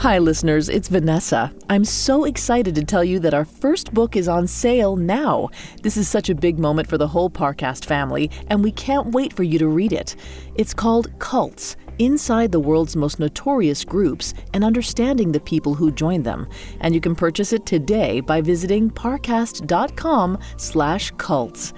Hi, 0.02 0.20
listeners, 0.20 0.70
it's 0.70 0.90
Vanessa. 0.90 1.52
I'm 1.72 1.84
so 1.84 2.26
excited 2.26 2.76
to 2.76 2.84
tell 2.84 3.04
you 3.04 3.20
that 3.22 3.34
our 3.34 3.46
first 3.46 3.96
book 3.96 4.16
is 4.16 4.28
on 4.28 4.46
sale 4.46 4.96
now. 4.96 5.50
This 5.82 5.98
is 5.98 6.08
such 6.08 6.30
a 6.30 6.36
big 6.36 6.60
moment 6.60 6.88
for 6.88 7.00
the 7.00 7.08
whole 7.08 7.32
Parcast 7.32 7.84
family, 7.84 8.30
and 8.46 8.64
we 8.64 8.72
can't 8.72 9.12
wait 9.12 9.34
for 9.34 9.42
you 9.42 9.58
to 9.58 9.68
read 9.68 9.92
it. 9.92 10.16
It's 10.54 10.72
called 10.72 11.12
Cults 11.18 11.78
Inside 11.98 12.52
the 12.52 12.60
World's 12.60 12.96
Most 12.96 13.20
Notorious 13.20 13.84
Groups 13.84 14.36
and 14.54 14.64
Understanding 14.64 15.32
the 15.32 15.40
People 15.40 15.74
Who 15.74 15.92
Join 15.92 16.22
Them. 16.22 16.48
And 16.82 16.94
you 16.94 17.02
can 17.02 17.16
purchase 17.16 17.52
it 17.52 17.66
today 17.66 18.20
by 18.20 18.40
visiting 18.40 18.92
parcast.com 18.92 20.38
slash 20.58 21.10
cults. 21.18 21.74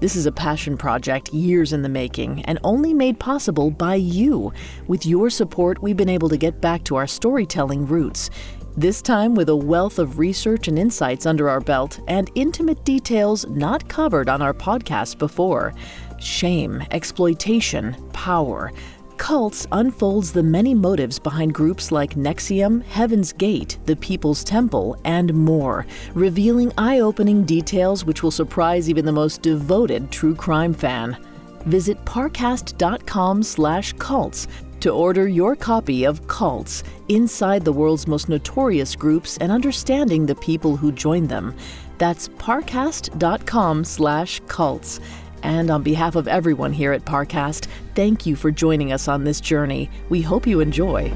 This 0.00 0.16
is 0.16 0.24
a 0.24 0.32
passion 0.32 0.78
project 0.78 1.34
years 1.34 1.74
in 1.74 1.82
the 1.82 1.88
making 1.90 2.42
and 2.46 2.58
only 2.64 2.94
made 2.94 3.20
possible 3.20 3.70
by 3.70 3.96
you. 3.96 4.50
With 4.86 5.04
your 5.04 5.28
support, 5.28 5.82
we've 5.82 5.96
been 5.96 6.08
able 6.08 6.30
to 6.30 6.38
get 6.38 6.62
back 6.62 6.84
to 6.84 6.96
our 6.96 7.06
storytelling 7.06 7.86
roots. 7.86 8.30
This 8.78 9.02
time 9.02 9.34
with 9.34 9.50
a 9.50 9.56
wealth 9.56 9.98
of 9.98 10.18
research 10.18 10.68
and 10.68 10.78
insights 10.78 11.26
under 11.26 11.50
our 11.50 11.60
belt 11.60 12.00
and 12.08 12.30
intimate 12.34 12.82
details 12.86 13.46
not 13.48 13.90
covered 13.90 14.30
on 14.30 14.40
our 14.40 14.54
podcast 14.54 15.18
before. 15.18 15.74
Shame, 16.18 16.82
exploitation, 16.92 17.94
power. 18.14 18.72
Cults 19.20 19.66
unfolds 19.70 20.32
the 20.32 20.42
many 20.42 20.72
motives 20.74 21.18
behind 21.18 21.52
groups 21.52 21.92
like 21.92 22.14
NXIVM, 22.14 22.82
Heaven's 22.84 23.34
Gate, 23.34 23.78
the 23.84 23.94
People's 23.96 24.42
Temple, 24.42 24.98
and 25.04 25.34
more, 25.34 25.86
revealing 26.14 26.72
eye 26.78 27.00
opening 27.00 27.44
details 27.44 28.06
which 28.06 28.22
will 28.22 28.30
surprise 28.30 28.88
even 28.88 29.04
the 29.04 29.12
most 29.12 29.42
devoted 29.42 30.10
true 30.10 30.34
crime 30.34 30.72
fan. 30.72 31.18
Visit 31.66 32.02
parcast.com 32.06 33.42
slash 33.42 33.92
cults 33.98 34.48
to 34.80 34.90
order 34.90 35.28
your 35.28 35.54
copy 35.54 36.04
of 36.04 36.26
Cults 36.26 36.82
Inside 37.10 37.62
the 37.62 37.74
World's 37.74 38.06
Most 38.06 38.30
Notorious 38.30 38.96
Groups 38.96 39.36
and 39.36 39.52
Understanding 39.52 40.24
the 40.24 40.34
People 40.36 40.78
Who 40.78 40.92
Join 40.92 41.26
Them. 41.26 41.54
That's 41.98 42.28
parcast.com 42.28 43.84
slash 43.84 44.40
cults. 44.48 44.98
And 45.42 45.70
on 45.70 45.82
behalf 45.82 46.16
of 46.16 46.28
everyone 46.28 46.72
here 46.72 46.92
at 46.92 47.04
Parcast, 47.04 47.66
thank 47.94 48.26
you 48.26 48.36
for 48.36 48.50
joining 48.50 48.92
us 48.92 49.08
on 49.08 49.24
this 49.24 49.40
journey. 49.40 49.90
We 50.08 50.22
hope 50.22 50.46
you 50.46 50.60
enjoy. 50.60 51.12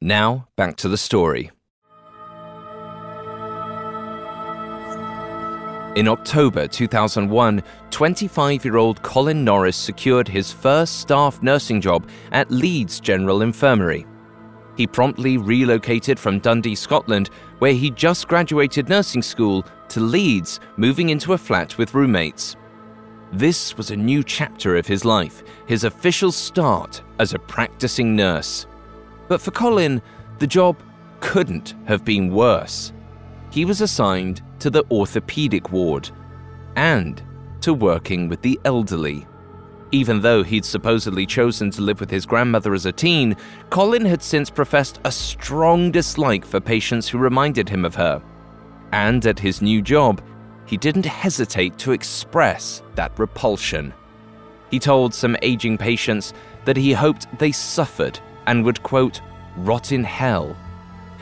Now, 0.00 0.48
back 0.56 0.76
to 0.76 0.88
the 0.88 0.98
story. 0.98 1.50
In 5.96 6.08
October 6.08 6.66
2001, 6.66 7.62
25 7.90 8.64
year 8.64 8.76
old 8.76 9.00
Colin 9.02 9.44
Norris 9.44 9.76
secured 9.76 10.26
his 10.26 10.50
first 10.50 11.00
staff 11.00 11.40
nursing 11.40 11.80
job 11.80 12.08
at 12.32 12.50
Leeds 12.50 12.98
General 12.98 13.42
Infirmary. 13.42 14.04
He 14.76 14.86
promptly 14.86 15.36
relocated 15.36 16.18
from 16.18 16.40
Dundee, 16.40 16.74
Scotland, 16.74 17.30
where 17.58 17.72
he 17.72 17.90
just 17.90 18.28
graduated 18.28 18.88
nursing 18.88 19.22
school, 19.22 19.64
to 19.88 20.00
Leeds, 20.00 20.58
moving 20.76 21.10
into 21.10 21.32
a 21.32 21.38
flat 21.38 21.78
with 21.78 21.94
roommates. 21.94 22.56
This 23.32 23.76
was 23.76 23.90
a 23.90 23.96
new 23.96 24.22
chapter 24.24 24.76
of 24.76 24.86
his 24.86 25.04
life, 25.04 25.42
his 25.66 25.84
official 25.84 26.32
start 26.32 27.02
as 27.18 27.34
a 27.34 27.38
practicing 27.38 28.16
nurse. 28.16 28.66
But 29.28 29.40
for 29.40 29.50
Colin, 29.50 30.02
the 30.38 30.46
job 30.46 30.76
couldn't 31.20 31.74
have 31.86 32.04
been 32.04 32.32
worse. 32.34 32.92
he 33.54 33.64
was 33.64 33.80
assigned 33.80 34.42
to 34.58 34.68
the 34.68 34.84
orthopedic 34.90 35.70
ward 35.70 36.10
and 36.74 37.22
to 37.60 37.72
working 37.72 38.28
with 38.28 38.42
the 38.42 38.58
elderly. 38.64 39.28
Even 39.92 40.20
though 40.20 40.42
he'd 40.42 40.64
supposedly 40.64 41.26
chosen 41.26 41.70
to 41.70 41.82
live 41.82 42.00
with 42.00 42.10
his 42.10 42.26
grandmother 42.26 42.74
as 42.74 42.86
a 42.86 42.92
teen, 42.92 43.36
Colin 43.70 44.04
had 44.04 44.22
since 44.22 44.50
professed 44.50 44.98
a 45.04 45.12
strong 45.12 45.90
dislike 45.90 46.44
for 46.44 46.60
patients 46.60 47.08
who 47.08 47.18
reminded 47.18 47.68
him 47.68 47.84
of 47.84 47.94
her. 47.94 48.22
And 48.92 49.24
at 49.26 49.38
his 49.38 49.62
new 49.62 49.82
job, 49.82 50.22
he 50.66 50.76
didn't 50.76 51.06
hesitate 51.06 51.78
to 51.78 51.92
express 51.92 52.82
that 52.94 53.16
repulsion. 53.18 53.92
He 54.70 54.78
told 54.78 55.14
some 55.14 55.36
aging 55.42 55.78
patients 55.78 56.32
that 56.64 56.76
he 56.76 56.92
hoped 56.92 57.26
they 57.38 57.52
suffered 57.52 58.18
and 58.46 58.64
would, 58.64 58.82
quote, 58.82 59.20
rot 59.56 59.92
in 59.92 60.02
hell. 60.02 60.56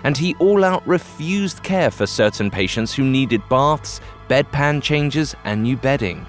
And 0.04 0.16
he 0.16 0.34
all 0.36 0.64
out 0.64 0.86
refused 0.86 1.62
care 1.62 1.90
for 1.90 2.06
certain 2.06 2.50
patients 2.50 2.94
who 2.94 3.04
needed 3.04 3.46
baths, 3.48 4.00
bedpan 4.28 4.82
changes, 4.82 5.34
and 5.44 5.62
new 5.62 5.76
bedding. 5.76 6.26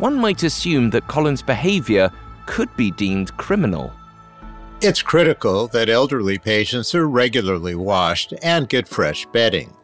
One 0.00 0.18
might 0.18 0.42
assume 0.44 0.88
that 0.90 1.08
Colin's 1.08 1.42
behavior 1.42 2.10
could 2.46 2.74
be 2.74 2.90
deemed 2.90 3.36
criminal. 3.36 3.92
It's 4.80 5.02
critical 5.02 5.66
that 5.68 5.90
elderly 5.90 6.38
patients 6.38 6.94
are 6.94 7.06
regularly 7.06 7.74
washed 7.74 8.32
and 8.42 8.66
get 8.66 8.88
fresh 8.88 9.26
bedding. 9.26 9.76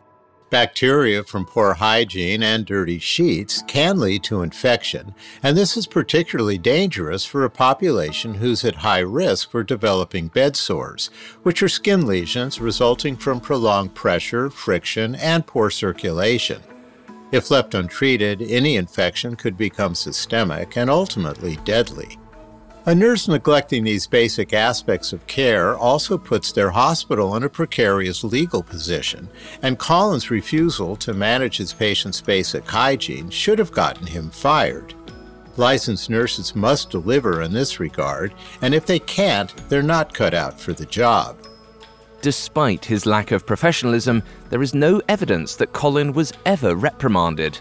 Bacteria 0.48 1.22
from 1.22 1.44
poor 1.44 1.74
hygiene 1.74 2.42
and 2.42 2.64
dirty 2.64 2.98
sheets 2.98 3.62
can 3.66 4.00
lead 4.00 4.24
to 4.24 4.40
infection, 4.40 5.14
and 5.42 5.54
this 5.54 5.76
is 5.76 5.86
particularly 5.86 6.56
dangerous 6.56 7.26
for 7.26 7.44
a 7.44 7.50
population 7.50 8.32
who's 8.32 8.64
at 8.64 8.76
high 8.76 9.00
risk 9.00 9.50
for 9.50 9.62
developing 9.62 10.28
bed 10.28 10.56
sores, 10.56 11.10
which 11.42 11.62
are 11.62 11.68
skin 11.68 12.06
lesions 12.06 12.58
resulting 12.58 13.18
from 13.18 13.38
prolonged 13.38 13.94
pressure, 13.94 14.48
friction, 14.48 15.14
and 15.16 15.46
poor 15.46 15.68
circulation. 15.68 16.62
If 17.36 17.50
left 17.50 17.74
untreated, 17.74 18.40
any 18.40 18.76
infection 18.76 19.36
could 19.36 19.58
become 19.58 19.94
systemic 19.94 20.78
and 20.78 20.88
ultimately 20.88 21.56
deadly. 21.66 22.18
A 22.86 22.94
nurse 22.94 23.28
neglecting 23.28 23.84
these 23.84 24.06
basic 24.06 24.54
aspects 24.54 25.12
of 25.12 25.26
care 25.26 25.76
also 25.76 26.16
puts 26.16 26.50
their 26.50 26.70
hospital 26.70 27.36
in 27.36 27.42
a 27.42 27.48
precarious 27.50 28.24
legal 28.24 28.62
position, 28.62 29.28
and 29.60 29.78
Colin's 29.78 30.30
refusal 30.30 30.96
to 30.96 31.12
manage 31.12 31.58
his 31.58 31.74
patients' 31.74 32.22
basic 32.22 32.66
hygiene 32.66 33.28
should 33.28 33.58
have 33.58 33.70
gotten 33.70 34.06
him 34.06 34.30
fired. 34.30 34.94
Licensed 35.58 36.08
nurses 36.08 36.56
must 36.56 36.88
deliver 36.88 37.42
in 37.42 37.52
this 37.52 37.78
regard, 37.78 38.32
and 38.62 38.74
if 38.74 38.86
they 38.86 38.98
can't, 38.98 39.54
they're 39.68 39.82
not 39.82 40.14
cut 40.14 40.32
out 40.32 40.58
for 40.58 40.72
the 40.72 40.86
job. 40.86 41.36
Despite 42.22 42.84
his 42.84 43.06
lack 43.06 43.30
of 43.30 43.46
professionalism, 43.46 44.22
there 44.50 44.62
is 44.62 44.74
no 44.74 45.00
evidence 45.08 45.56
that 45.56 45.72
Colin 45.72 46.12
was 46.12 46.32
ever 46.44 46.74
reprimanded. 46.74 47.60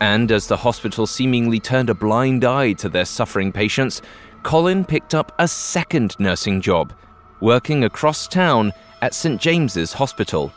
And 0.00 0.32
as 0.32 0.46
the 0.46 0.56
hospital 0.56 1.06
seemingly 1.06 1.60
turned 1.60 1.90
a 1.90 1.94
blind 1.94 2.44
eye 2.44 2.72
to 2.74 2.88
their 2.88 3.04
suffering 3.04 3.52
patients, 3.52 4.02
Colin 4.42 4.84
picked 4.84 5.14
up 5.14 5.32
a 5.38 5.46
second 5.46 6.16
nursing 6.18 6.60
job, 6.60 6.92
working 7.40 7.84
across 7.84 8.26
town 8.26 8.72
at 9.00 9.14
St. 9.14 9.40
James's 9.40 9.92
Hospital. 9.92 10.52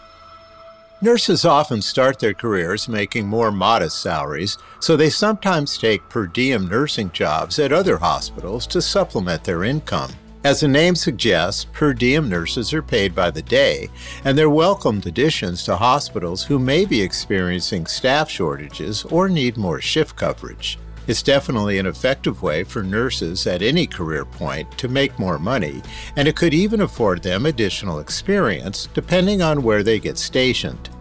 Nurses 1.01 1.46
often 1.46 1.82
start 1.82 2.20
their 2.20 2.34
careers 2.34 2.88
making 2.88 3.27
more 3.27 3.51
modest 3.51 4.01
salaries, 4.01 4.58
so 4.79 4.96
they 4.96 5.10
sometimes 5.10 5.77
take 5.77 6.08
per 6.10 6.25
diem 6.25 6.67
nursing 6.67 7.12
jobs 7.12 7.60
at 7.60 7.74
other 7.74 7.98
hospitals 7.98 8.65
to 8.67 8.82
supplement 8.82 9.44
their 9.44 9.63
income. 9.63 10.12
As 10.45 10.59
the 10.59 10.67
name 10.67 10.93
suggests, 10.93 11.65
per 11.73 11.91
diem 11.91 12.29
nurses 12.29 12.71
are 12.71 12.83
paid 12.83 13.15
by 13.15 13.31
the 13.31 13.41
day, 13.41 13.89
and 14.23 14.37
they're 14.37 14.47
welcomed 14.47 15.07
additions 15.07 15.63
to 15.63 15.75
hospitals 15.75 16.43
who 16.43 16.59
may 16.59 16.85
be 16.85 17.01
experiencing 17.01 17.87
staff 17.87 18.29
shortages 18.29 19.05
or 19.05 19.27
need 19.27 19.57
more 19.57 19.81
shift 19.81 20.15
coverage. 20.15 20.77
It's 21.07 21.23
definitely 21.23 21.79
an 21.79 21.87
effective 21.87 22.43
way 22.43 22.63
for 22.63 22.83
nurses 22.83 23.47
at 23.47 23.63
any 23.63 23.88
career 23.88 24.23
point 24.23 24.69
to 24.77 24.88
make 24.88 25.17
more 25.17 25.39
money, 25.39 25.81
and 26.15 26.27
it 26.27 26.36
could 26.36 26.53
even 26.53 26.81
afford 26.81 27.23
them 27.23 27.47
additional 27.47 27.97
experience 27.97 28.88
depending 28.93 29.41
on 29.41 29.63
where 29.63 29.81
they 29.81 29.99
get 29.99 30.19
stationed. 30.19 30.91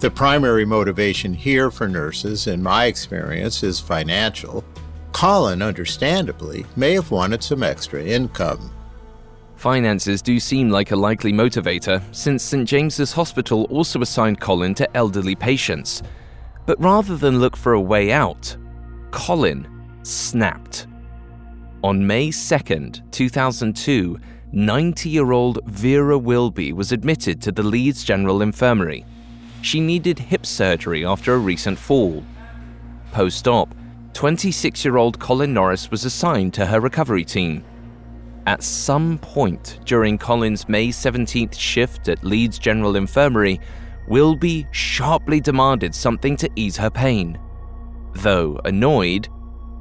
The 0.00 0.10
primary 0.10 0.66
motivation 0.66 1.32
here 1.32 1.70
for 1.70 1.88
nurses, 1.88 2.48
in 2.48 2.62
my 2.62 2.84
experience, 2.84 3.62
is 3.62 3.80
financial. 3.80 4.62
Colin, 5.12 5.62
understandably, 5.62 6.66
may 6.76 6.92
have 6.92 7.10
wanted 7.10 7.42
some 7.42 7.62
extra 7.62 8.04
income. 8.04 8.70
Finances 9.60 10.22
do 10.22 10.40
seem 10.40 10.70
like 10.70 10.90
a 10.90 10.96
likely 10.96 11.34
motivator, 11.34 12.02
since 12.12 12.42
St. 12.42 12.66
James's 12.66 13.12
Hospital 13.12 13.64
also 13.64 14.00
assigned 14.00 14.40
Colin 14.40 14.72
to 14.72 14.96
elderly 14.96 15.34
patients. 15.34 16.02
But 16.64 16.80
rather 16.80 17.14
than 17.18 17.40
look 17.40 17.58
for 17.58 17.74
a 17.74 17.80
way 17.80 18.10
out, 18.10 18.56
Colin 19.10 19.68
snapped. 20.02 20.86
On 21.84 22.06
May 22.06 22.28
2nd, 22.28 23.02
2002, 23.10 24.18
90 24.50 25.10
year 25.10 25.32
old 25.32 25.58
Vera 25.66 26.16
Wilby 26.16 26.72
was 26.72 26.90
admitted 26.90 27.42
to 27.42 27.52
the 27.52 27.62
Leeds 27.62 28.02
General 28.02 28.40
Infirmary. 28.40 29.04
She 29.60 29.78
needed 29.78 30.18
hip 30.18 30.46
surgery 30.46 31.04
after 31.04 31.34
a 31.34 31.38
recent 31.38 31.78
fall. 31.78 32.24
Post 33.12 33.46
op, 33.46 33.74
26 34.14 34.86
year 34.86 34.96
old 34.96 35.18
Colin 35.18 35.52
Norris 35.52 35.90
was 35.90 36.06
assigned 36.06 36.54
to 36.54 36.64
her 36.64 36.80
recovery 36.80 37.26
team. 37.26 37.62
At 38.46 38.62
some 38.62 39.18
point 39.18 39.80
during 39.84 40.18
Colin's 40.18 40.68
May 40.68 40.88
17th 40.88 41.54
shift 41.58 42.08
at 42.08 42.24
Leeds 42.24 42.58
General 42.58 42.96
Infirmary, 42.96 43.60
Wilby 44.08 44.66
sharply 44.72 45.40
demanded 45.40 45.94
something 45.94 46.36
to 46.36 46.50
ease 46.56 46.76
her 46.76 46.90
pain. 46.90 47.38
Though 48.14 48.60
annoyed, 48.64 49.28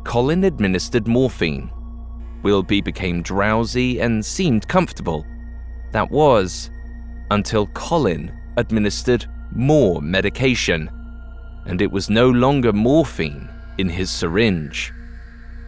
Colin 0.03 0.43
administered 0.43 1.07
morphine. 1.07 1.71
Wilby 2.43 2.81
became 2.81 3.21
drowsy 3.21 3.99
and 3.99 4.23
seemed 4.23 4.67
comfortable. 4.67 5.25
That 5.91 6.11
was 6.11 6.69
until 7.31 7.67
Colin 7.67 8.31
administered 8.57 9.25
more 9.51 10.01
medication, 10.01 10.89
and 11.65 11.81
it 11.81 11.91
was 11.91 12.09
no 12.09 12.29
longer 12.29 12.71
morphine 12.71 13.49
in 13.77 13.89
his 13.89 14.11
syringe. 14.11 14.93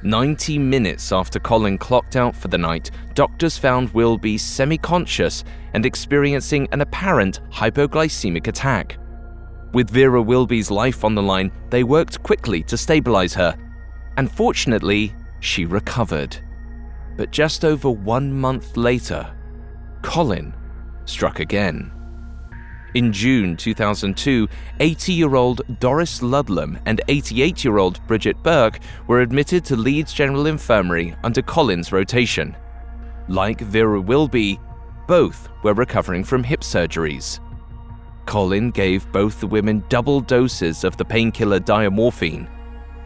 90 0.04 0.58
minutes 0.58 1.12
after 1.12 1.40
Colin 1.40 1.78
clocked 1.78 2.16
out 2.16 2.36
for 2.36 2.48
the 2.48 2.58
night, 2.58 2.92
doctors 3.14 3.58
found 3.58 3.94
Wilby 3.94 4.38
semi 4.38 4.78
conscious 4.78 5.44
and 5.74 5.86
experiencing 5.86 6.68
an 6.72 6.82
apparent 6.82 7.42
hypoglycemic 7.52 8.48
attack. 8.48 8.98
With 9.74 9.90
Vera 9.90 10.22
Wilby's 10.22 10.72
life 10.72 11.04
on 11.06 11.16
the 11.16 11.22
line, 11.22 11.52
they 11.70 11.84
worked 11.84 12.22
quickly 12.24 12.64
to 12.64 12.78
stabilize 12.78 13.34
her. 13.36 13.56
And 14.18 14.30
fortunately, 14.30 15.14
she 15.40 15.66
recovered. 15.66 16.36
But 17.16 17.32
just 17.32 17.64
over 17.64 17.90
one 17.90 18.34
month 18.34 18.76
later, 18.76 19.34
Colin 20.02 20.54
struck 21.06 21.40
again. 21.40 21.92
In 22.94 23.14
June 23.14 23.56
2002, 23.56 24.50
80 24.82 25.14
year 25.14 25.36
old 25.36 25.62
Doris 25.80 26.22
Ludlam 26.22 26.78
and 26.86 27.00
88 27.08 27.64
year 27.64 27.78
old 27.78 28.06
Bridget 28.06 28.42
Burke 28.44 28.80
were 29.08 29.22
admitted 29.22 29.64
to 29.66 29.78
Leeds 29.78 30.12
General 30.12 30.48
Infirmary 30.48 31.16
under 31.24 31.42
Colin's 31.42 31.94
rotation. 31.94 32.56
Like 33.30 33.62
Vera 33.62 34.02
Wilby, 34.02 34.60
both 35.08 35.48
were 35.64 35.74
recovering 35.74 36.26
from 36.26 36.44
hip 36.44 36.62
surgeries. 36.62 37.40
Colin 38.26 38.72
gave 38.72 39.10
both 39.14 39.40
the 39.40 39.48
women 39.48 39.84
double 39.88 40.20
doses 40.20 40.84
of 40.84 40.98
the 40.98 41.06
painkiller 41.06 41.60
diamorphine. 41.60 42.48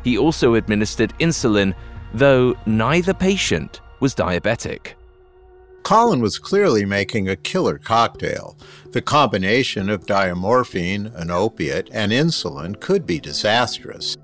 He 0.03 0.17
also 0.17 0.55
administered 0.55 1.17
insulin, 1.19 1.75
though 2.13 2.55
neither 2.65 3.13
patient 3.13 3.81
was 3.99 4.15
diabetic. 4.15 4.93
Colin 5.85 6.19
was 6.19 6.39
clearly 6.39 6.83
making 6.83 7.29
a 7.29 7.35
killer 7.35 7.77
cocktail. 7.77 8.57
The 8.91 9.03
combination 9.03 9.87
of 9.87 10.07
diamorphine, 10.07 11.13
an 11.13 11.29
opiate, 11.29 11.91
and 11.93 12.11
insulin 12.11 12.79
could 12.79 13.05
be 13.05 13.19
disastrous. 13.19 14.17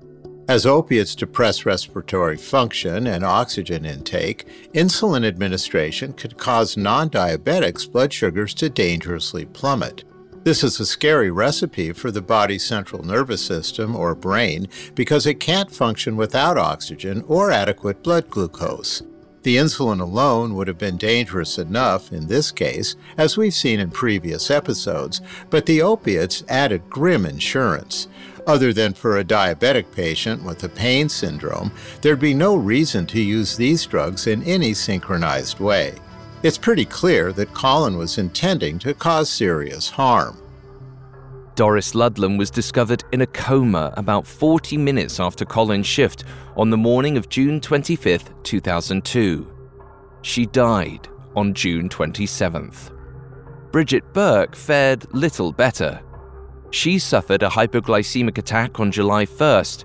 As 0.48 0.66
opiates 0.66 1.14
depress 1.14 1.64
respiratory 1.64 2.36
function 2.36 3.06
and 3.06 3.24
oxygen 3.24 3.84
intake, 3.84 4.48
insulin 4.74 5.24
administration 5.24 6.14
could 6.14 6.36
cause 6.36 6.76
non 6.76 7.08
diabetics' 7.08 7.88
blood 7.88 8.12
sugars 8.12 8.54
to 8.54 8.68
dangerously 8.68 9.44
plummet. 9.44 10.02
This 10.42 10.64
is 10.64 10.80
a 10.80 10.84
scary 10.84 11.30
recipe 11.30 11.92
for 11.92 12.10
the 12.10 12.20
body's 12.20 12.64
central 12.64 13.04
nervous 13.04 13.40
system, 13.40 13.94
or 13.94 14.16
brain, 14.16 14.66
because 14.96 15.26
it 15.26 15.38
can't 15.38 15.70
function 15.70 16.16
without 16.16 16.58
oxygen 16.58 17.22
or 17.28 17.52
adequate 17.52 18.02
blood 18.02 18.28
glucose. 18.28 19.04
The 19.42 19.56
insulin 19.56 20.00
alone 20.00 20.54
would 20.54 20.68
have 20.68 20.78
been 20.78 20.96
dangerous 20.96 21.58
enough 21.58 22.12
in 22.12 22.28
this 22.28 22.52
case, 22.52 22.94
as 23.16 23.36
we've 23.36 23.54
seen 23.54 23.80
in 23.80 23.90
previous 23.90 24.50
episodes, 24.50 25.20
but 25.50 25.66
the 25.66 25.82
opiates 25.82 26.44
added 26.48 26.88
grim 26.88 27.26
insurance. 27.26 28.06
Other 28.46 28.72
than 28.72 28.94
for 28.94 29.18
a 29.18 29.24
diabetic 29.24 29.90
patient 29.92 30.42
with 30.44 30.62
a 30.64 30.68
pain 30.68 31.08
syndrome, 31.08 31.72
there'd 32.00 32.20
be 32.20 32.34
no 32.34 32.56
reason 32.56 33.06
to 33.06 33.20
use 33.20 33.56
these 33.56 33.86
drugs 33.86 34.26
in 34.26 34.42
any 34.44 34.74
synchronized 34.74 35.60
way. 35.60 35.94
It's 36.42 36.58
pretty 36.58 36.84
clear 36.84 37.32
that 37.34 37.54
Colin 37.54 37.96
was 37.96 38.18
intending 38.18 38.78
to 38.80 38.94
cause 38.94 39.30
serious 39.30 39.88
harm. 39.88 40.41
Doris 41.54 41.94
Ludlam 41.94 42.38
was 42.38 42.50
discovered 42.50 43.04
in 43.12 43.20
a 43.20 43.26
coma 43.26 43.92
about 43.96 44.26
40 44.26 44.78
minutes 44.78 45.20
after 45.20 45.44
Colin's 45.44 45.86
shift 45.86 46.24
on 46.56 46.70
the 46.70 46.76
morning 46.78 47.18
of 47.18 47.28
June 47.28 47.60
25, 47.60 48.42
2002. 48.42 49.54
She 50.22 50.46
died 50.46 51.08
on 51.36 51.52
June 51.52 51.88
27th. 51.88 52.90
Bridget 53.70 54.04
Burke 54.14 54.56
fared 54.56 55.12
little 55.14 55.52
better. 55.52 56.00
She 56.70 56.98
suffered 56.98 57.42
a 57.42 57.48
hypoglycemic 57.48 58.38
attack 58.38 58.80
on 58.80 58.90
July 58.90 59.26
1st. 59.26 59.84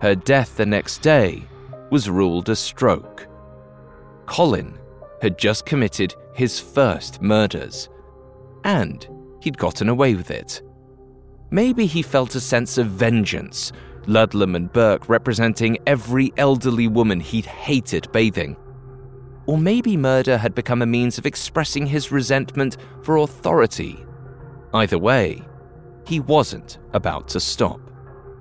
Her 0.00 0.14
death 0.16 0.56
the 0.56 0.66
next 0.66 1.02
day 1.02 1.46
was 1.90 2.10
ruled 2.10 2.48
a 2.48 2.56
stroke. 2.56 3.28
Colin 4.26 4.76
had 5.22 5.38
just 5.38 5.66
committed 5.66 6.14
his 6.34 6.58
first 6.58 7.22
murders, 7.22 7.88
and 8.64 9.08
he'd 9.40 9.56
gotten 9.56 9.88
away 9.88 10.14
with 10.14 10.32
it. 10.32 10.62
Maybe 11.50 11.86
he 11.86 12.02
felt 12.02 12.34
a 12.34 12.40
sense 12.40 12.76
of 12.76 12.88
vengeance, 12.88 13.72
Ludlam 14.06 14.54
and 14.54 14.72
Burke 14.72 15.08
representing 15.08 15.78
every 15.86 16.32
elderly 16.36 16.88
woman 16.88 17.20
he'd 17.20 17.46
hated 17.46 18.10
bathing. 18.12 18.56
Or 19.46 19.56
maybe 19.56 19.96
murder 19.96 20.38
had 20.38 20.54
become 20.54 20.82
a 20.82 20.86
means 20.86 21.18
of 21.18 21.26
expressing 21.26 21.86
his 21.86 22.10
resentment 22.10 22.78
for 23.02 23.18
authority. 23.18 24.04
Either 24.74 24.98
way, 24.98 25.42
he 26.06 26.20
wasn't 26.20 26.78
about 26.92 27.28
to 27.28 27.40
stop. 27.40 27.80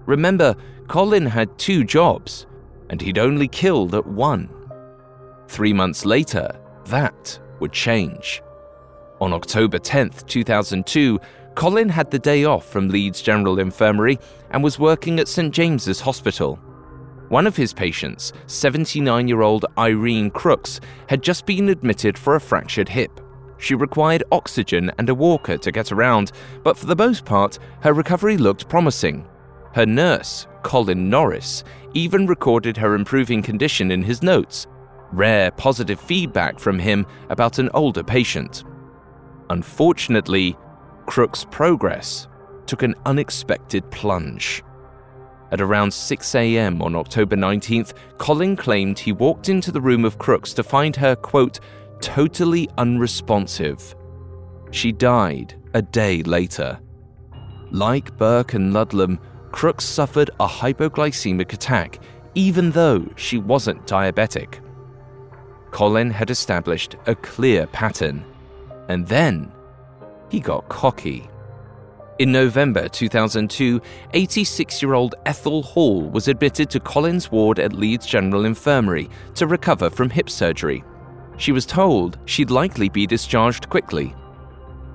Remember, 0.06 0.56
Colin 0.88 1.26
had 1.26 1.58
two 1.58 1.84
jobs, 1.84 2.48
and 2.90 3.02
he'd 3.02 3.18
only 3.18 3.48
killed 3.48 3.94
at 3.96 4.06
one. 4.06 4.50
Three 5.48 5.74
months 5.74 6.06
later, 6.06 6.50
that 6.86 7.40
would 7.60 7.72
change. 7.72 8.42
On 9.22 9.32
October 9.32 9.80
10, 9.80 10.10
2002, 10.28 11.20
Colin 11.56 11.88
had 11.88 12.12
the 12.12 12.20
day 12.20 12.44
off 12.44 12.70
from 12.70 12.90
Leeds 12.90 13.22
General 13.22 13.60
Infirmary 13.60 14.20
and 14.52 14.62
was 14.62 14.78
working 14.78 15.20
at 15.20 15.30
St 15.30 15.54
James's 15.54 16.02
Hospital. 16.02 16.58
One 17.30 17.48
of 17.48 17.56
his 17.56 17.74
patients, 17.74 18.34
79 18.48 19.28
year 19.28 19.42
old 19.42 19.66
Irene 19.78 20.30
Crooks, 20.30 20.82
had 21.08 21.24
just 21.24 21.46
been 21.46 21.70
admitted 21.70 22.18
for 22.18 22.36
a 22.36 22.42
fractured 22.42 22.90
hip. 22.90 23.22
She 23.58 23.74
required 23.74 24.24
oxygen 24.34 24.92
and 24.98 25.08
a 25.10 25.16
walker 25.16 25.58
to 25.58 25.72
get 25.72 25.94
around, 25.94 26.34
but 26.64 26.78
for 26.78 26.88
the 26.88 26.96
most 26.96 27.24
part, 27.24 27.58
her 27.80 27.94
recovery 27.94 28.38
looked 28.38 28.68
promising. 28.68 29.26
Her 29.74 29.86
nurse, 29.86 30.48
Colin 30.62 31.10
Norris, 31.10 31.64
even 31.94 32.28
recorded 32.28 32.76
her 32.78 32.96
improving 32.96 33.42
condition 33.42 33.92
in 33.92 34.04
his 34.04 34.22
notes, 34.22 34.68
rare 35.14 35.52
positive 35.52 36.02
feedback 36.02 36.60
from 36.60 36.78
him 36.78 37.06
about 37.30 37.60
an 37.60 37.70
older 37.74 38.04
patient. 38.04 38.66
Unfortunately, 39.50 40.58
Crook's 41.06 41.46
progress 41.46 42.28
took 42.66 42.84
an 42.84 42.96
unexpected 43.06 43.90
plunge. 43.92 44.64
At 45.52 45.62
around 45.62 45.94
6 45.94 46.36
a.m. 46.36 46.82
on 46.82 46.96
October 46.96 47.36
19th, 47.36 47.94
Colin 48.18 48.56
claimed 48.56 48.98
he 48.98 49.12
walked 49.12 49.48
into 49.48 49.72
the 49.72 49.82
room 49.82 50.04
of 50.04 50.18
Crooks 50.18 50.54
to 50.54 50.64
find 50.64 50.96
her, 50.96 51.16
quote, 51.16 51.60
totally 52.02 52.68
unresponsive. 52.78 53.96
She 54.72 54.92
died 54.92 55.56
a 55.74 55.82
day 55.82 56.24
later. 56.24 56.80
Like 57.72 58.18
Burke 58.18 58.54
and 58.54 58.74
Ludlam, 58.74 59.20
Crooks 59.52 59.86
suffered 59.86 60.32
a 60.40 60.48
hypoglycemic 60.48 61.54
attack, 61.54 62.00
even 62.34 62.72
though 62.72 63.08
she 63.16 63.38
wasn't 63.38 63.86
diabetic. 63.86 64.60
Colin 65.72 66.10
had 66.10 66.30
established 66.30 66.96
a 67.06 67.16
clear 67.16 67.68
pattern, 67.68 68.26
and 68.90 69.08
then 69.08 69.52
he 70.30 70.40
got 70.40 70.68
cocky. 70.70 71.30
In 72.18 72.32
November 72.32 72.88
2002, 72.88 73.82
86 74.14 74.82
year 74.82 74.94
old 74.94 75.16
Ethel 75.26 75.62
Hall 75.62 76.10
was 76.10 76.30
admitted 76.30 76.70
to 76.70 76.80
Colin's 76.80 77.30
ward 77.30 77.60
at 77.60 77.74
Leeds 77.74 78.06
General 78.06 78.46
Infirmary 78.46 79.10
to 79.34 79.48
recover 79.48 79.90
from 79.90 80.10
hip 80.10 80.30
surgery. 80.30 80.84
She 81.38 81.52
was 81.52 81.66
told 81.66 82.18
she'd 82.26 82.52
likely 82.52 82.88
be 82.88 83.06
discharged 83.06 83.70
quickly. 83.70 84.16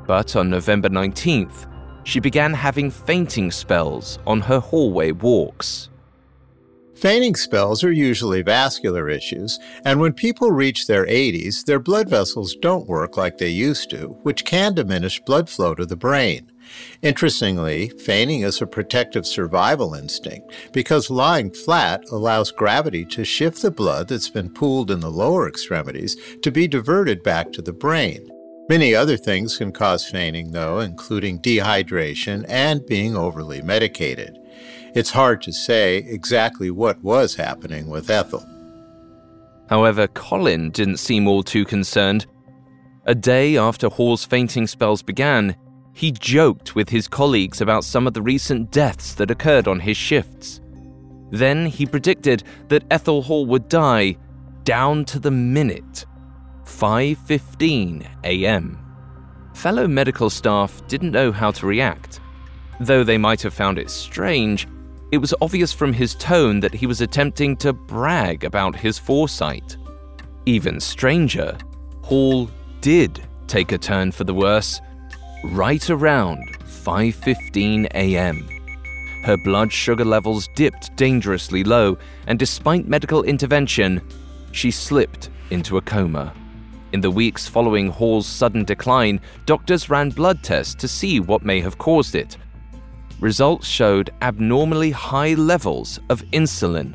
But 0.07 0.35
on 0.35 0.49
November 0.49 0.89
19th, 0.89 1.71
she 2.05 2.21
began 2.21 2.55
having 2.55 2.91
fainting 2.91 3.51
spells 3.51 4.19
on 4.27 4.41
her 4.41 4.59
hallway 4.59 5.13
walks. 5.13 5.91
Fainting 7.01 7.35
spells 7.35 7.83
are 7.83 7.91
usually 7.91 8.43
vascular 8.43 9.09
issues, 9.09 9.59
and 9.87 9.99
when 9.99 10.13
people 10.13 10.51
reach 10.51 10.87
their 10.87 11.07
80s, 11.07 11.65
their 11.65 11.79
blood 11.79 12.11
vessels 12.11 12.55
don't 12.57 12.89
work 12.89 13.17
like 13.17 13.39
they 13.39 13.49
used 13.49 13.89
to, 13.89 14.09
which 14.23 14.45
can 14.45 14.75
diminish 14.75 15.19
blood 15.19 15.49
flow 15.49 15.75
to 15.75 15.87
the 15.87 15.97
brain. 15.97 16.53
Interestingly, 17.01 17.89
feigning 17.89 18.43
is 18.43 18.61
a 18.61 18.67
protective 18.67 19.27
survival 19.27 19.95
instinct 19.95 20.53
because 20.73 21.09
lying 21.09 21.51
flat 21.51 22.05
allows 22.13 22.51
gravity 22.51 23.07
to 23.07 23.25
shift 23.25 23.63
the 23.63 23.71
blood 23.71 24.09
that's 24.09 24.29
been 24.29 24.53
pooled 24.53 24.91
in 24.91 25.01
the 25.01 25.11
lower 25.11 25.49
extremities 25.49 26.19
to 26.43 26.51
be 26.51 26.69
diverted 26.69 27.23
back 27.23 27.51
to 27.53 27.63
the 27.63 27.73
brain. 27.73 28.29
Many 28.69 28.95
other 28.95 29.17
things 29.17 29.57
can 29.57 29.73
cause 29.73 30.07
feigning, 30.07 30.53
though, 30.53 30.81
including 30.81 31.41
dehydration 31.41 32.45
and 32.47 32.85
being 32.85 33.17
overly 33.17 33.63
medicated. 33.63 34.40
It's 34.95 35.11
hard 35.11 35.41
to 35.43 35.53
say 35.53 35.99
exactly 35.99 36.71
what 36.71 37.01
was 37.03 37.35
happening 37.35 37.89
with 37.89 38.11
Ethel. 38.11 38.45
However, 39.69 40.09
Colin 40.09 40.71
didn't 40.71 40.97
seem 40.97 41.29
all 41.29 41.45
too 41.45 41.65
concerned. 41.65 42.27
A 43.07 43.15
day 43.15 43.57
after 43.57 43.89
Hall's 43.89 44.25
fainting 44.25 44.67
spells 44.67 45.03
began, 45.03 45.55
he 45.93 46.11
joked 46.11 46.75
with 46.75 46.89
his 46.89 47.07
colleagues 47.07 47.61
about 47.61 47.85
some 47.85 48.07
of 48.07 48.15
the 48.15 48.23
recent 48.23 48.73
deaths 48.73 49.15
that 49.15 49.31
occurred 49.31 49.69
on 49.69 49.79
his 49.79 49.97
shifts. 49.97 50.61
Then 51.31 51.67
he 51.67 51.87
predicted 51.87 52.43
that 52.69 52.85
Ethel 52.91 53.23
Hall 53.23 53.47
would 53.47 53.69
die 53.69 54.17
down 54.65 55.05
to 55.07 55.21
the 55.21 55.31
minute 55.31 56.05
5:15 56.65 58.07
a.m. 58.25 58.79
Fellow 59.55 59.87
medical 59.87 60.31
staff 60.31 60.87
didn't 60.89 61.13
know 61.13 61.31
how 61.31 61.51
to 61.53 61.67
react. 61.67 62.21
Though 62.81 63.05
they 63.05 63.19
might 63.19 63.43
have 63.43 63.55
found 63.55 63.79
it 63.79 63.91
strange, 63.91 64.67
it 65.13 65.19
was 65.19 65.35
obvious 65.41 65.73
from 65.73 65.93
his 65.93 66.15
tone 66.15 66.61
that 66.61 66.75
he 66.75 66.87
was 66.87 67.01
attempting 67.01 67.57
to 67.57 67.73
brag 67.73 68.45
about 68.45 68.77
his 68.77 68.99
foresight. 68.99 69.77
Even 70.47 70.81
stranger, 70.81 71.59
Hall 72.03 72.49
did 72.81 73.21
take 73.47 73.73
a 73.73 73.79
turn 73.79 74.13
for 74.13 74.25
the 74.25 74.35
worse 74.35 74.81
right 75.45 75.91
around 75.91 76.57
5:15 76.65 77.87
a.m. 77.95 78.49
Her 79.25 79.37
blood 79.37 79.73
sugar 79.73 80.05
levels 80.05 80.49
dipped 80.55 80.95
dangerously 80.97 81.65
low, 81.65 81.99
and 82.27 82.39
despite 82.39 82.89
medical 82.89 83.23
intervention, 83.25 84.01
she 84.53 84.71
slipped 84.71 85.29
into 85.51 85.77
a 85.77 85.83
coma. 85.83 86.33
In 86.93 87.01
the 87.01 87.11
weeks 87.11 87.47
following 87.47 87.89
Hall's 87.89 88.27
sudden 88.27 88.65
decline, 88.65 89.21
doctors 89.47 89.91
ran 89.91 90.11
blood 90.11 90.43
tests 90.43 90.75
to 90.77 90.89
see 90.89 91.21
what 91.21 91.45
may 91.45 91.61
have 91.61 91.79
caused 91.79 92.15
it, 92.15 92.37
results 93.21 93.67
showed 93.67 94.11
abnormally 94.23 94.91
high 94.91 95.35
levels 95.35 96.01
of 96.09 96.23
insulin. 96.33 96.95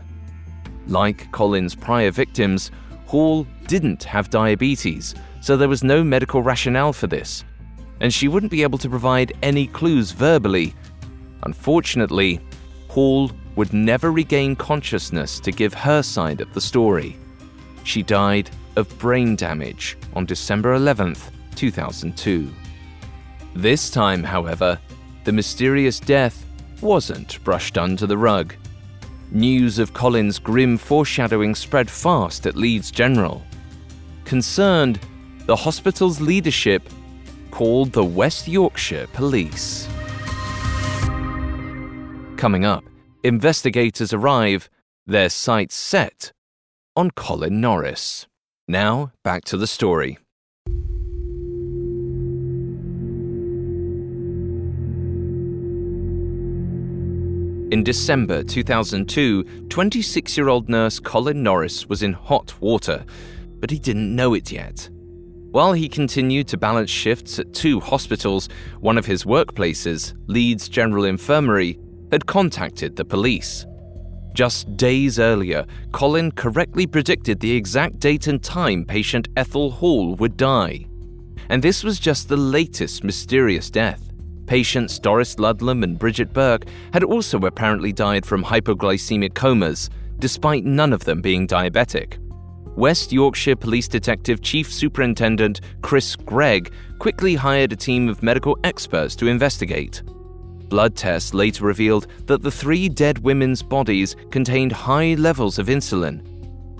Like 0.87 1.31
Colin's 1.31 1.75
prior 1.75 2.11
victims, 2.11 2.71
Hall 3.05 3.47
didn't 3.67 4.03
have 4.03 4.29
diabetes, 4.29 5.15
so 5.41 5.55
there 5.55 5.69
was 5.69 5.83
no 5.83 6.03
medical 6.03 6.41
rationale 6.41 6.93
for 6.93 7.07
this, 7.07 7.43
and 8.01 8.13
she 8.13 8.27
wouldn't 8.27 8.51
be 8.51 8.63
able 8.63 8.79
to 8.79 8.89
provide 8.89 9.33
any 9.43 9.67
clues 9.67 10.11
verbally. 10.11 10.73
Unfortunately, 11.43 12.39
Hall 12.89 13.31
would 13.55 13.73
never 13.73 14.11
regain 14.11 14.55
consciousness 14.55 15.39
to 15.39 15.51
give 15.51 15.73
her 15.73 16.01
side 16.01 16.41
of 16.41 16.53
the 16.53 16.61
story. 16.61 17.15
She 17.83 18.01
died 18.01 18.49
of 18.75 18.97
brain 18.99 19.35
damage 19.35 19.97
on 20.15 20.25
December 20.25 20.77
11th, 20.77 21.31
2002. 21.55 22.51
This 23.55 23.89
time, 23.89 24.23
however, 24.23 24.79
the 25.25 25.31
mysterious 25.31 25.99
death 25.99 26.45
wasn't 26.81 27.43
brushed 27.43 27.77
under 27.77 28.05
the 28.05 28.17
rug. 28.17 28.53
News 29.31 29.79
of 29.79 29.93
Colin's 29.93 30.39
grim 30.39 30.77
foreshadowing 30.77 31.55
spread 31.55 31.89
fast 31.89 32.45
at 32.45 32.55
Leeds 32.55 32.91
General. 32.91 33.43
Concerned, 34.23 34.99
the 35.47 35.55
hospital's 35.55 36.21
leadership 36.21 36.87
called 37.51 37.91
the 37.91 38.03
West 38.03 38.47
Yorkshire 38.47 39.07
Police. 39.13 39.87
Coming 42.37 42.65
up, 42.65 42.83
investigators 43.23 44.13
arrive, 44.13 44.69
their 45.07 45.29
sights 45.29 45.75
set 45.75 46.31
on 46.95 47.11
Colin 47.11 47.59
Norris. 47.59 48.27
Now, 48.67 49.11
back 49.23 49.43
to 49.45 49.57
the 49.57 49.67
story. 49.67 50.19
In 57.71 57.83
December 57.83 58.43
2002, 58.43 59.43
26 59.69 60.37
year 60.37 60.49
old 60.49 60.69
nurse 60.69 60.99
Colin 60.99 61.41
Norris 61.41 61.87
was 61.87 62.03
in 62.03 62.13
hot 62.13 62.53
water, 62.61 63.03
but 63.59 63.71
he 63.71 63.79
didn't 63.79 64.15
know 64.15 64.35
it 64.35 64.51
yet. 64.51 64.87
While 65.49 65.73
he 65.73 65.89
continued 65.89 66.47
to 66.49 66.57
balance 66.57 66.91
shifts 66.91 67.39
at 67.39 67.53
two 67.55 67.79
hospitals, 67.79 68.49
one 68.81 68.99
of 68.99 69.07
his 69.07 69.23
workplaces, 69.23 70.13
Leeds 70.27 70.69
General 70.69 71.05
Infirmary, 71.05 71.79
had 72.11 72.27
contacted 72.27 72.95
the 72.95 73.05
police. 73.05 73.65
Just 74.35 74.77
days 74.77 75.17
earlier, 75.17 75.65
Colin 75.91 76.31
correctly 76.33 76.85
predicted 76.85 77.39
the 77.39 77.55
exact 77.55 77.99
date 77.99 78.27
and 78.27 78.43
time 78.43 78.85
patient 78.85 79.27
Ethel 79.37 79.71
Hall 79.71 80.13
would 80.15 80.37
die. 80.37 80.85
And 81.49 81.63
this 81.63 81.83
was 81.83 81.99
just 81.99 82.29
the 82.29 82.37
latest 82.37 83.03
mysterious 83.03 83.71
death. 83.71 84.04
Patients 84.47 84.99
Doris 84.99 85.39
Ludlam 85.39 85.83
and 85.83 85.97
Bridget 85.97 86.33
Burke 86.33 86.65
had 86.93 87.03
also 87.03 87.39
apparently 87.39 87.91
died 87.91 88.25
from 88.25 88.43
hypoglycemic 88.43 89.33
comas, 89.33 89.89
despite 90.19 90.65
none 90.65 90.93
of 90.93 91.03
them 91.03 91.21
being 91.21 91.47
diabetic. 91.47 92.17
West 92.75 93.11
Yorkshire 93.11 93.55
Police 93.55 93.87
Detective 93.87 94.41
Chief 94.41 94.71
Superintendent 94.71 95.61
Chris 95.81 96.15
Gregg 96.15 96.73
quickly 96.99 97.35
hired 97.35 97.71
a 97.71 97.75
team 97.75 98.09
of 98.09 98.21
medical 98.21 98.57
experts 98.63 99.15
to 99.15 99.27
investigate. 99.27 100.03
Blood 100.67 100.95
tests 100.95 101.33
later 101.33 101.65
revealed 101.65 102.07
that 102.25 102.41
the 102.41 102.51
three 102.51 102.89
dead 102.89 103.19
women's 103.19 103.61
bodies 103.61 104.15
contained 104.29 104.71
high 104.71 105.13
levels 105.13 105.57
of 105.57 105.67
insulin. 105.67 106.21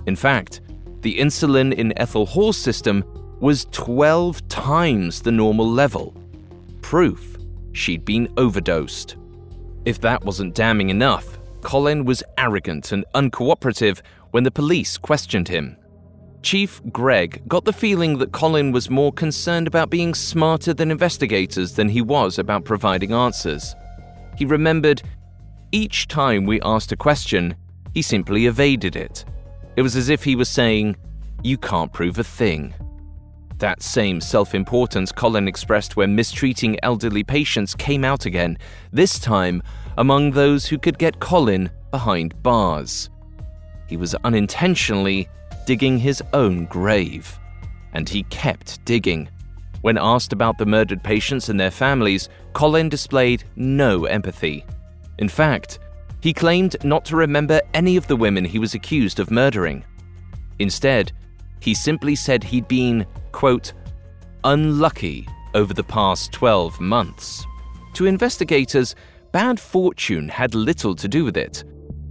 In 0.05 0.15
fact, 0.15 0.61
the 1.01 1.17
insulin 1.17 1.73
in 1.73 1.97
Ethel 1.97 2.25
Hall's 2.25 2.57
system 2.57 3.03
was 3.39 3.65
12 3.71 4.47
times 4.47 5.21
the 5.21 5.31
normal 5.31 5.69
level. 5.69 6.13
Proof 6.81 7.34
she'd 7.75 8.05
been 8.05 8.31
overdosed. 8.37 9.17
If 9.85 10.01
that 10.01 10.23
wasn't 10.23 10.55
damning 10.55 10.89
enough, 10.89 11.37
Colin 11.61 12.05
was 12.05 12.23
arrogant 12.37 12.91
and 12.91 13.05
uncooperative 13.13 14.01
when 14.31 14.43
the 14.43 14.51
police 14.51 14.97
questioned 14.97 15.47
him. 15.47 15.77
Chief 16.41 16.81
Gregg 16.91 17.41
got 17.47 17.65
the 17.65 17.73
feeling 17.73 18.19
that 18.19 18.31
Colin 18.31 18.71
was 18.71 18.89
more 18.89 19.11
concerned 19.11 19.67
about 19.67 19.89
being 19.89 20.13
smarter 20.13 20.73
than 20.73 20.91
investigators 20.91 21.73
than 21.73 21.89
he 21.89 22.01
was 22.01 22.37
about 22.37 22.65
providing 22.65 23.13
answers. 23.13 23.75
He 24.37 24.45
remembered 24.45 25.01
each 25.71 26.07
time 26.07 26.45
we 26.45 26.61
asked 26.61 26.91
a 26.91 26.97
question, 26.97 27.55
he 27.93 28.01
simply 28.01 28.45
evaded 28.45 28.95
it. 28.95 29.25
It 29.75 29.81
was 29.81 29.95
as 29.95 30.09
if 30.09 30.23
he 30.23 30.35
was 30.35 30.49
saying, 30.49 30.95
You 31.43 31.57
can't 31.57 31.91
prove 31.91 32.19
a 32.19 32.23
thing. 32.23 32.73
That 33.59 33.81
same 33.81 34.19
self 34.19 34.53
importance 34.53 35.11
Colin 35.11 35.47
expressed 35.47 35.95
when 35.95 36.15
mistreating 36.15 36.77
elderly 36.83 37.23
patients 37.23 37.73
came 37.73 38.03
out 38.03 38.25
again, 38.25 38.57
this 38.91 39.17
time 39.19 39.63
among 39.97 40.31
those 40.31 40.65
who 40.65 40.77
could 40.77 40.97
get 40.97 41.19
Colin 41.19 41.69
behind 41.91 42.41
bars. 42.43 43.09
He 43.87 43.97
was 43.97 44.15
unintentionally 44.23 45.29
digging 45.65 45.97
his 45.97 46.21
own 46.33 46.65
grave. 46.65 47.37
And 47.93 48.09
he 48.09 48.23
kept 48.23 48.83
digging. 48.83 49.29
When 49.81 49.97
asked 49.97 50.33
about 50.33 50.57
the 50.57 50.65
murdered 50.65 51.03
patients 51.03 51.47
and 51.49 51.59
their 51.59 51.71
families, 51.71 52.27
Colin 52.53 52.89
displayed 52.89 53.43
no 53.55 54.05
empathy. 54.05 54.65
In 55.19 55.29
fact, 55.29 55.79
he 56.21 56.33
claimed 56.33 56.75
not 56.83 57.05
to 57.05 57.15
remember 57.15 57.61
any 57.73 57.95
of 57.95 58.07
the 58.07 58.15
women 58.15 58.43
he 58.43 58.59
was 58.59 58.73
accused 58.73 59.19
of 59.19 59.31
murdering. 59.31 59.85
Instead, 60.59 61.11
he 61.65 61.73
simply 61.73 62.15
said 62.15 62.43
he'd 62.43 62.67
been, 62.67 63.07
quote, 63.31 63.73
unlucky 64.43 65.27
over 65.55 65.73
the 65.73 65.83
past 65.83 66.31
12 66.31 66.79
months. 66.79 67.43
To 67.95 68.05
investigators, 68.05 68.93
bad 69.31 69.59
fortune 69.59 70.29
had 70.29 70.53
little 70.53 70.93
to 70.93 71.07
do 71.07 71.25
with 71.25 71.37
it. 71.37 71.63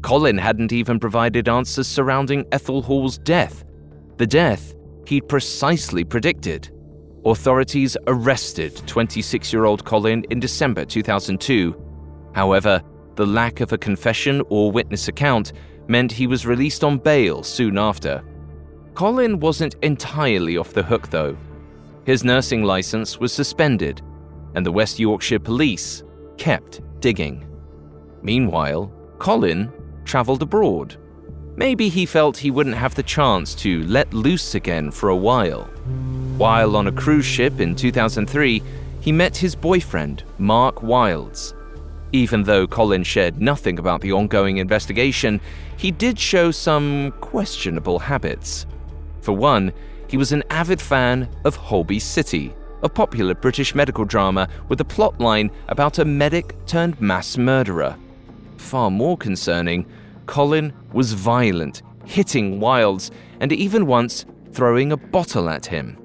Colin 0.03 0.37
hadn't 0.37 0.73
even 0.73 0.99
provided 0.99 1.49
answers 1.49 1.87
surrounding 1.87 2.45
Ethel 2.51 2.83
Hall's 2.83 3.17
death, 3.17 3.65
the 4.17 4.27
death 4.27 4.75
he'd 5.07 5.29
precisely 5.29 6.03
predicted. 6.03 6.71
Authorities 7.25 7.97
arrested 8.09 8.77
26 8.89 9.53
year 9.53 9.67
old 9.67 9.85
Colin 9.85 10.25
in 10.31 10.41
December 10.41 10.85
2002. 10.85 11.81
However, 12.35 12.83
the 13.15 13.25
lack 13.27 13.61
of 13.61 13.73
a 13.73 13.79
confession 13.79 14.43
or 14.49 14.73
witness 14.73 15.07
account 15.07 15.53
meant 15.87 16.11
he 16.11 16.27
was 16.27 16.45
released 16.45 16.83
on 16.83 16.99
bail 16.99 17.45
soon 17.45 17.79
after. 17.79 18.21
Colin 18.95 19.41
wasn't 19.41 19.75
entirely 19.83 20.57
off 20.57 20.73
the 20.73 20.83
hook, 20.83 21.11
though. 21.11 21.37
His 22.07 22.23
nursing 22.23 22.63
license 22.63 23.19
was 23.19 23.33
suspended, 23.33 24.01
and 24.55 24.65
the 24.65 24.73
West 24.73 25.01
Yorkshire 25.01 25.41
police 25.41 26.05
kept 26.37 26.81
digging. 27.01 27.45
Meanwhile, 28.23 28.93
Colin 29.19 29.73
travelled 30.05 30.43
abroad. 30.43 30.97
Maybe 31.57 31.89
he 31.89 32.07
felt 32.07 32.37
he 32.37 32.51
wouldn't 32.51 32.77
have 32.77 32.95
the 32.95 33.03
chance 33.03 33.55
to 33.57 33.83
let 33.85 34.13
loose 34.15 34.55
again 34.55 34.91
for 34.91 35.09
a 35.09 35.17
while. 35.17 35.65
While 36.37 36.77
on 36.77 36.87
a 36.87 36.93
cruise 36.93 37.25
ship 37.25 37.61
in 37.61 37.75
2003, 37.75 38.63
he 39.01 39.13
met 39.13 39.37
his 39.37 39.55
boyfriend, 39.55 40.25
Mark 40.39 40.83
Wilds. 40.83 41.55
Even 42.13 42.45
though 42.45 42.67
Colin 42.67 43.03
shared 43.03 43.41
nothing 43.41 43.79
about 43.79 44.01
the 44.01 44.13
ongoing 44.13 44.59
investigation, 44.59 45.41
he 45.77 45.91
did 45.91 46.19
show 46.19 46.51
some 46.53 47.13
questionable 47.21 47.99
habits. 47.99 48.67
For 49.25 49.33
one, 49.33 49.73
he 50.07 50.19
was 50.19 50.33
an 50.33 50.45
avid 50.51 50.83
fan 50.83 51.31
of 51.47 51.57
Holby 51.57 51.99
City, 51.99 52.53
a 52.83 52.91
popular 52.91 53.35
British 53.35 53.75
medical 53.75 54.05
drama 54.05 54.51
with 54.69 54.83
a 54.83 54.85
plotline 54.85 55.51
about 55.69 55.99
a 55.99 56.05
medic 56.05 56.55
turned 56.67 57.01
mass 57.01 57.39
murderer. 57.39 57.97
Far 58.59 58.91
more 58.91 59.17
concerning, 59.17 59.87
Colin 60.27 60.75
was 60.93 61.15
violent, 61.15 61.81
hitting 62.05 62.61
Wilds, 62.61 63.11
and 63.41 63.51
even 63.51 63.87
once 63.87 64.27
throwing 64.53 64.93
a 64.93 64.97
bottle 64.99 65.49
at 65.49 65.65
him. 65.65 65.97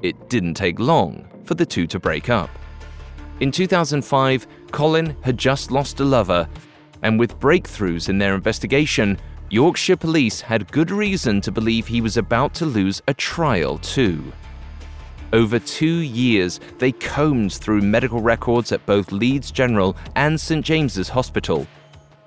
It 0.00 0.30
didn't 0.30 0.54
take 0.54 0.78
long 0.78 1.26
for 1.42 1.54
the 1.54 1.66
two 1.66 1.88
to 1.88 1.98
break 1.98 2.30
up. 2.30 2.50
In 3.40 3.50
2005, 3.50 4.46
Colin 4.70 5.16
had 5.22 5.36
just 5.36 5.72
lost 5.72 5.98
a 5.98 6.04
lover, 6.04 6.48
and 7.02 7.18
with 7.18 7.40
breakthroughs 7.40 8.08
in 8.08 8.18
their 8.18 8.36
investigation, 8.36 9.18
Yorkshire 9.54 9.96
police 9.96 10.40
had 10.40 10.72
good 10.72 10.90
reason 10.90 11.40
to 11.40 11.52
believe 11.52 11.86
he 11.86 12.00
was 12.00 12.16
about 12.16 12.54
to 12.54 12.66
lose 12.66 13.00
a 13.06 13.14
trial 13.14 13.78
too. 13.78 14.32
Over 15.32 15.60
two 15.60 15.98
years, 16.00 16.58
they 16.78 16.90
combed 16.90 17.52
through 17.52 17.82
medical 17.82 18.20
records 18.20 18.72
at 18.72 18.84
both 18.84 19.12
Leeds 19.12 19.52
General 19.52 19.96
and 20.16 20.40
St 20.40 20.64
James's 20.64 21.08
Hospital, 21.08 21.68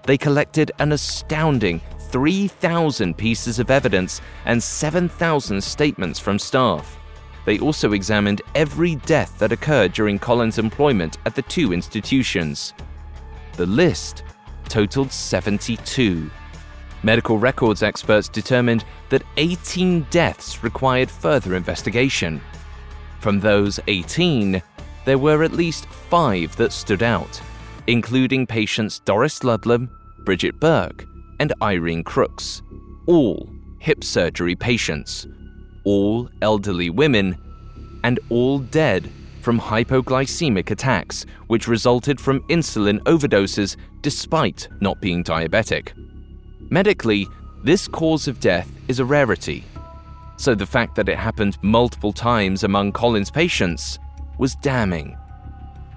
they 0.03 0.17
collected 0.17 0.71
an 0.79 0.93
astounding 0.93 1.81
3,000 2.11 3.17
pieces 3.17 3.59
of 3.59 3.69
evidence 3.69 4.21
and 4.45 4.63
7,000 4.63 5.61
statements 5.61 6.19
from 6.19 6.39
staff. 6.39 6.97
They 7.43 7.59
also 7.59 7.91
examined 7.91 8.41
every 8.55 8.95
death 8.95 9.37
that 9.39 9.51
occurred 9.51 9.91
during 9.91 10.17
Colin's 10.17 10.59
employment 10.59 11.17
at 11.25 11.35
the 11.35 11.41
two 11.41 11.73
institutions. 11.73 12.73
The 13.57 13.65
list 13.65 14.23
totaled 14.69 15.11
72. 15.11 16.31
Medical 17.03 17.37
records 17.37 17.83
experts 17.83 18.27
determined 18.27 18.83
that 19.09 19.23
18 19.37 20.07
deaths 20.09 20.63
required 20.63 21.09
further 21.09 21.55
investigation. 21.55 22.41
From 23.19 23.39
those 23.39 23.79
18, 23.87 24.61
there 25.05 25.17
were 25.17 25.43
at 25.43 25.53
least 25.53 25.85
five 25.85 26.55
that 26.57 26.71
stood 26.71 27.03
out, 27.03 27.39
including 27.87 28.47
patients 28.47 28.99
Doris 28.99 29.43
Ludlam, 29.43 29.89
Bridget 30.25 30.59
Burke, 30.59 31.05
and 31.39 31.53
Irene 31.61 32.03
Crooks, 32.03 32.61
all 33.05 33.49
hip 33.79 34.03
surgery 34.03 34.55
patients, 34.55 35.27
all 35.83 36.29
elderly 36.41 36.89
women, 36.89 37.37
and 38.03 38.19
all 38.29 38.59
dead 38.59 39.09
from 39.41 39.59
hypoglycemic 39.59 40.71
attacks, 40.71 41.25
which 41.47 41.67
resulted 41.67 42.19
from 42.19 42.41
insulin 42.49 42.99
overdoses 43.03 43.77
despite 44.01 44.67
not 44.81 44.99
being 44.99 45.23
diabetic. 45.23 45.93
Medically, 46.69 47.27
this 47.63 47.87
cause 47.87 48.27
of 48.27 48.41
death 48.41 48.69
is 48.89 48.99
a 48.99 49.05
rarity, 49.05 49.63
so 50.35 50.53
the 50.53 50.65
fact 50.65 50.95
that 50.95 51.07
it 51.07 51.17
happened 51.17 51.57
multiple 51.61 52.11
times 52.11 52.63
among 52.65 52.91
Colin's 52.91 53.31
patients 53.31 53.99
was 54.37 54.55
damning. 54.55 55.17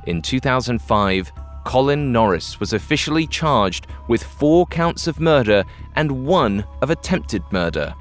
In 0.07 0.23
2005, 0.23 1.33
Colin 1.65 2.13
Norris 2.13 2.61
was 2.61 2.73
officially 2.73 3.27
charged 3.27 3.89
with 4.09 4.23
four 4.23 4.65
counts 4.67 5.09
of 5.09 5.19
murder 5.19 5.65
and 5.97 6.25
one 6.25 6.65
of 6.83 6.91
attempted 6.91 7.43
murder. 7.51 7.93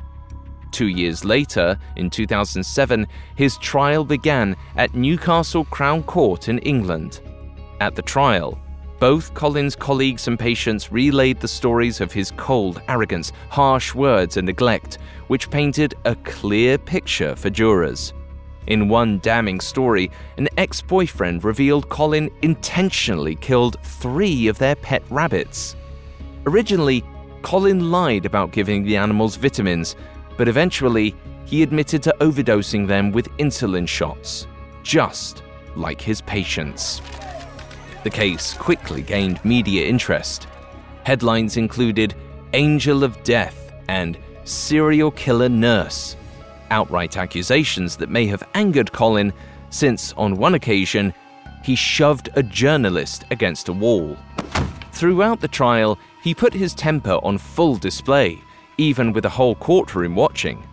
Two 0.72 0.88
years 0.88 1.26
later, 1.26 1.78
in 1.96 2.12
2007, 2.12 3.08
his 3.36 3.58
trial 3.58 4.06
began 4.06 4.56
at 4.76 4.94
Newcastle 4.94 5.66
Crown 5.66 6.04
Court 6.04 6.48
in 6.48 6.60
England. 6.60 7.22
At 7.82 7.96
the 7.96 8.04
trial, 8.04 8.60
both 9.00 9.34
Colin's 9.34 9.76
colleagues 9.76 10.28
and 10.28 10.38
patients 10.38 10.92
relayed 10.92 11.40
the 11.40 11.48
stories 11.48 12.02
of 12.02 12.12
his 12.12 12.32
cold 12.32 12.82
arrogance, 12.90 13.32
harsh 13.50 13.96
words, 13.96 14.38
and 14.38 14.46
neglect, 14.46 14.98
which 15.28 15.50
painted 15.50 15.96
a 16.06 16.16
clear 16.16 16.78
picture 16.78 17.36
for 17.36 17.50
jurors. 17.50 18.14
In 18.68 18.90
one 18.90 19.20
damning 19.20 19.62
story, 19.62 20.12
an 20.38 20.50
ex 20.58 20.82
boyfriend 20.82 21.44
revealed 21.44 21.90
Colin 21.90 22.30
intentionally 22.42 23.36
killed 23.36 23.78
three 23.84 24.48
of 24.48 24.58
their 24.58 24.76
pet 24.76 25.02
rabbits. 25.10 25.76
Originally, 26.46 27.04
Colin 27.42 27.90
lied 27.92 28.26
about 28.26 28.52
giving 28.52 28.84
the 28.84 28.98
animals 28.98 29.38
vitamins, 29.38 29.96
but 30.38 30.48
eventually, 30.48 31.16
he 31.46 31.64
admitted 31.64 32.04
to 32.04 32.16
overdosing 32.20 32.86
them 32.86 33.12
with 33.12 33.30
insulin 33.38 33.88
shots, 33.88 34.46
just 34.84 35.42
like 35.76 36.02
his 36.02 36.22
patients. 36.22 37.02
The 38.04 38.10
case 38.10 38.54
quickly 38.54 39.02
gained 39.02 39.44
media 39.44 39.86
interest. 39.86 40.48
Headlines 41.04 41.58
included 41.58 42.16
Angel 42.54 43.04
of 43.04 43.22
Death 43.24 43.74
and 43.90 44.18
Serial 44.46 45.12
Killer 45.12 45.50
Nurse, 45.50 46.16
outright 46.72 47.18
accusations 47.18 47.98
that 47.98 48.10
may 48.10 48.26
have 48.28 48.44
angered 48.54 48.92
Colin 48.92 49.34
since, 49.70 50.14
on 50.14 50.38
one 50.38 50.56
occasion, 50.56 51.14
he 51.64 51.76
shoved 51.76 52.30
a 52.36 52.44
journalist 52.44 53.26
against 53.32 53.68
a 53.68 53.74
wall. 53.74 54.18
Throughout 54.94 55.42
the 55.42 55.48
trial, 55.48 56.00
he 56.24 56.34
put 56.34 56.54
his 56.54 56.74
temper 56.74 57.20
on 57.24 57.38
full 57.38 57.76
display, 57.76 58.40
even 58.78 59.14
with 59.14 59.26
a 59.26 59.30
whole 59.30 59.56
courtroom 59.56 60.16
watching. 60.16 60.66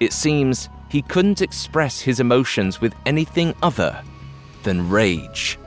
It 0.00 0.12
seems 0.12 0.68
he 0.88 1.02
couldn't 1.02 1.42
express 1.42 2.00
his 2.00 2.20
emotions 2.20 2.80
with 2.80 2.94
anything 3.06 3.54
other 3.62 4.02
than 4.62 4.88
rage, 4.88 5.58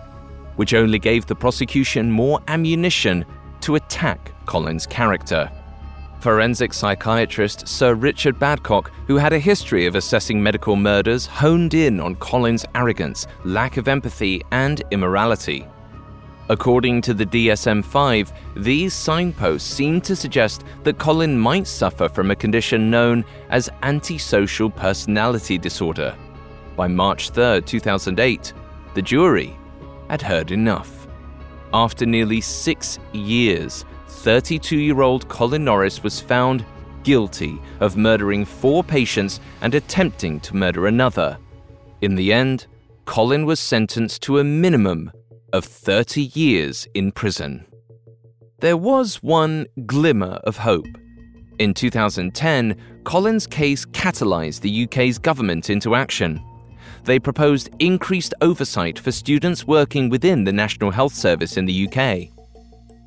which 0.58 0.74
only 0.74 1.00
gave 1.00 1.26
the 1.26 1.36
prosecution 1.36 2.12
more 2.12 2.42
ammunition 2.50 3.26
to 3.62 3.76
attack 3.76 4.32
Colin's 4.46 4.86
character. 4.86 5.50
Forensic 6.20 6.74
psychiatrist 6.74 7.68
Sir 7.68 7.94
Richard 7.94 8.38
Badcock, 8.38 8.90
who 9.08 9.18
had 9.18 9.34
a 9.34 9.40
history 9.40 9.86
of 9.86 9.96
assessing 9.96 10.42
medical 10.42 10.76
murders, 10.76 11.26
honed 11.26 11.74
in 11.74 12.00
on 12.00 12.16
Colin's 12.16 12.66
arrogance, 12.76 13.28
lack 13.46 13.78
of 13.78 13.88
empathy, 13.88 14.44
and 14.52 14.82
immorality. 14.92 15.68
According 16.50 17.02
to 17.02 17.14
the 17.14 17.26
DSM 17.26 17.84
5, 17.84 18.34
these 18.56 18.94
signposts 18.94 19.70
seem 19.70 20.00
to 20.02 20.16
suggest 20.16 20.64
that 20.84 20.98
Colin 20.98 21.38
might 21.38 21.68
suffer 21.68 22.08
from 22.08 22.32
a 22.32 22.36
condition 22.36 22.90
known 22.90 23.26
as 23.50 23.70
antisocial 23.84 24.70
personality 24.70 25.58
disorder. 25.58 26.16
By 26.78 26.88
March 26.88 27.32
3, 27.32 27.62
2008, 27.62 28.54
the 28.94 29.02
jury 29.02 29.58
had 30.10 30.22
heard 30.22 30.52
enough. 30.52 31.08
After 31.74 32.06
nearly 32.06 32.42
six 32.42 33.00
years, 33.14 33.86
32 34.08 34.78
year 34.78 35.02
old 35.02 35.28
Colin 35.28 35.66
Norris 35.66 36.04
was 36.04 36.20
found 36.20 36.66
guilty 37.04 37.60
of 37.80 37.98
murdering 37.98 38.46
four 38.46 38.84
patients 38.84 39.40
and 39.62 39.76
attempting 39.76 40.40
to 40.42 40.56
murder 40.56 40.88
another. 40.88 41.38
In 42.02 42.16
the 42.16 42.34
end, 42.34 42.68
Colin 43.06 43.46
was 43.46 43.60
sentenced 43.60 44.22
to 44.24 44.40
a 44.40 44.44
minimum 44.44 45.12
of 45.54 45.64
30 45.64 46.24
years 46.34 46.88
in 46.94 47.12
prison. 47.12 47.66
There 48.60 48.78
was 48.78 49.24
one 49.24 49.68
glimmer 49.86 50.40
of 50.44 50.58
hope. 50.58 50.88
In 51.60 51.74
2010, 51.74 52.76
Colin's 53.04 53.48
case 53.48 53.86
catalyzed 53.86 54.62
the 54.62 54.84
UK's 54.84 55.18
government 55.18 55.70
into 55.70 55.96
action. 55.96 56.44
They 57.08 57.20
proposed 57.20 57.70
increased 57.80 58.34
oversight 58.42 59.00
for 59.00 59.14
students 59.14 59.66
working 59.66 60.10
within 60.10 60.44
the 60.44 60.52
National 60.52 60.92
Health 60.92 61.14
Service 61.14 61.56
in 61.56 61.66
the 61.66 61.88
UK. 61.88 62.28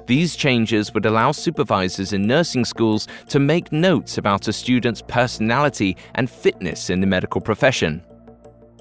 These 0.06 0.36
changes 0.36 0.94
would 0.94 1.04
allow 1.04 1.32
supervisors 1.32 2.14
in 2.14 2.26
nursing 2.26 2.64
schools 2.64 3.08
to 3.28 3.38
make 3.38 3.70
notes 3.72 4.16
about 4.16 4.48
a 4.48 4.54
student's 4.54 5.02
personality 5.02 5.98
and 6.14 6.30
fitness 6.30 6.88
in 6.88 7.02
the 7.02 7.06
medical 7.06 7.42
profession. 7.42 8.02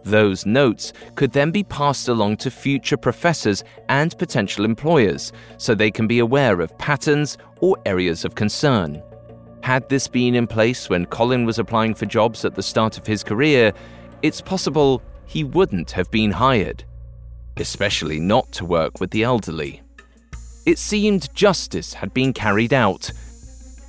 Those 0.06 0.46
notes 0.46 0.94
could 1.16 1.34
then 1.34 1.52
be 1.52 1.66
passed 1.66 2.08
along 2.08 2.38
to 2.38 2.50
future 2.50 2.96
professors 2.96 3.66
and 3.90 4.18
potential 4.18 4.64
employers 4.64 5.34
so 5.58 5.76
they 5.76 5.92
can 5.92 6.08
be 6.08 6.20
aware 6.20 6.62
of 6.62 6.78
patterns 6.78 7.38
or 7.60 7.76
areas 7.86 8.24
of 8.24 8.36
concern. 8.36 9.04
Had 9.64 9.90
this 9.90 10.08
been 10.08 10.34
in 10.34 10.48
place 10.48 10.90
when 10.90 11.06
Colin 11.08 11.44
was 11.44 11.60
applying 11.60 11.94
for 11.94 12.06
jobs 12.06 12.46
at 12.46 12.56
the 12.56 12.64
start 12.64 12.98
of 12.98 13.06
his 13.06 13.22
career, 13.22 13.74
it's 14.22 14.40
possible 14.42 15.02
he 15.30 15.46
wouldn't 15.46 15.92
have 15.92 16.12
been 16.12 16.32
hired, 16.32 16.84
especially 17.56 18.20
not 18.20 18.52
to 18.52 18.66
work 18.66 19.00
with 19.00 19.12
the 19.12 19.24
elderly 19.24 19.82
it 20.70 20.78
seemed 20.78 21.34
justice 21.34 21.96
had 21.96 22.14
been 22.14 22.32
carried 22.32 22.74
out. 22.74 23.12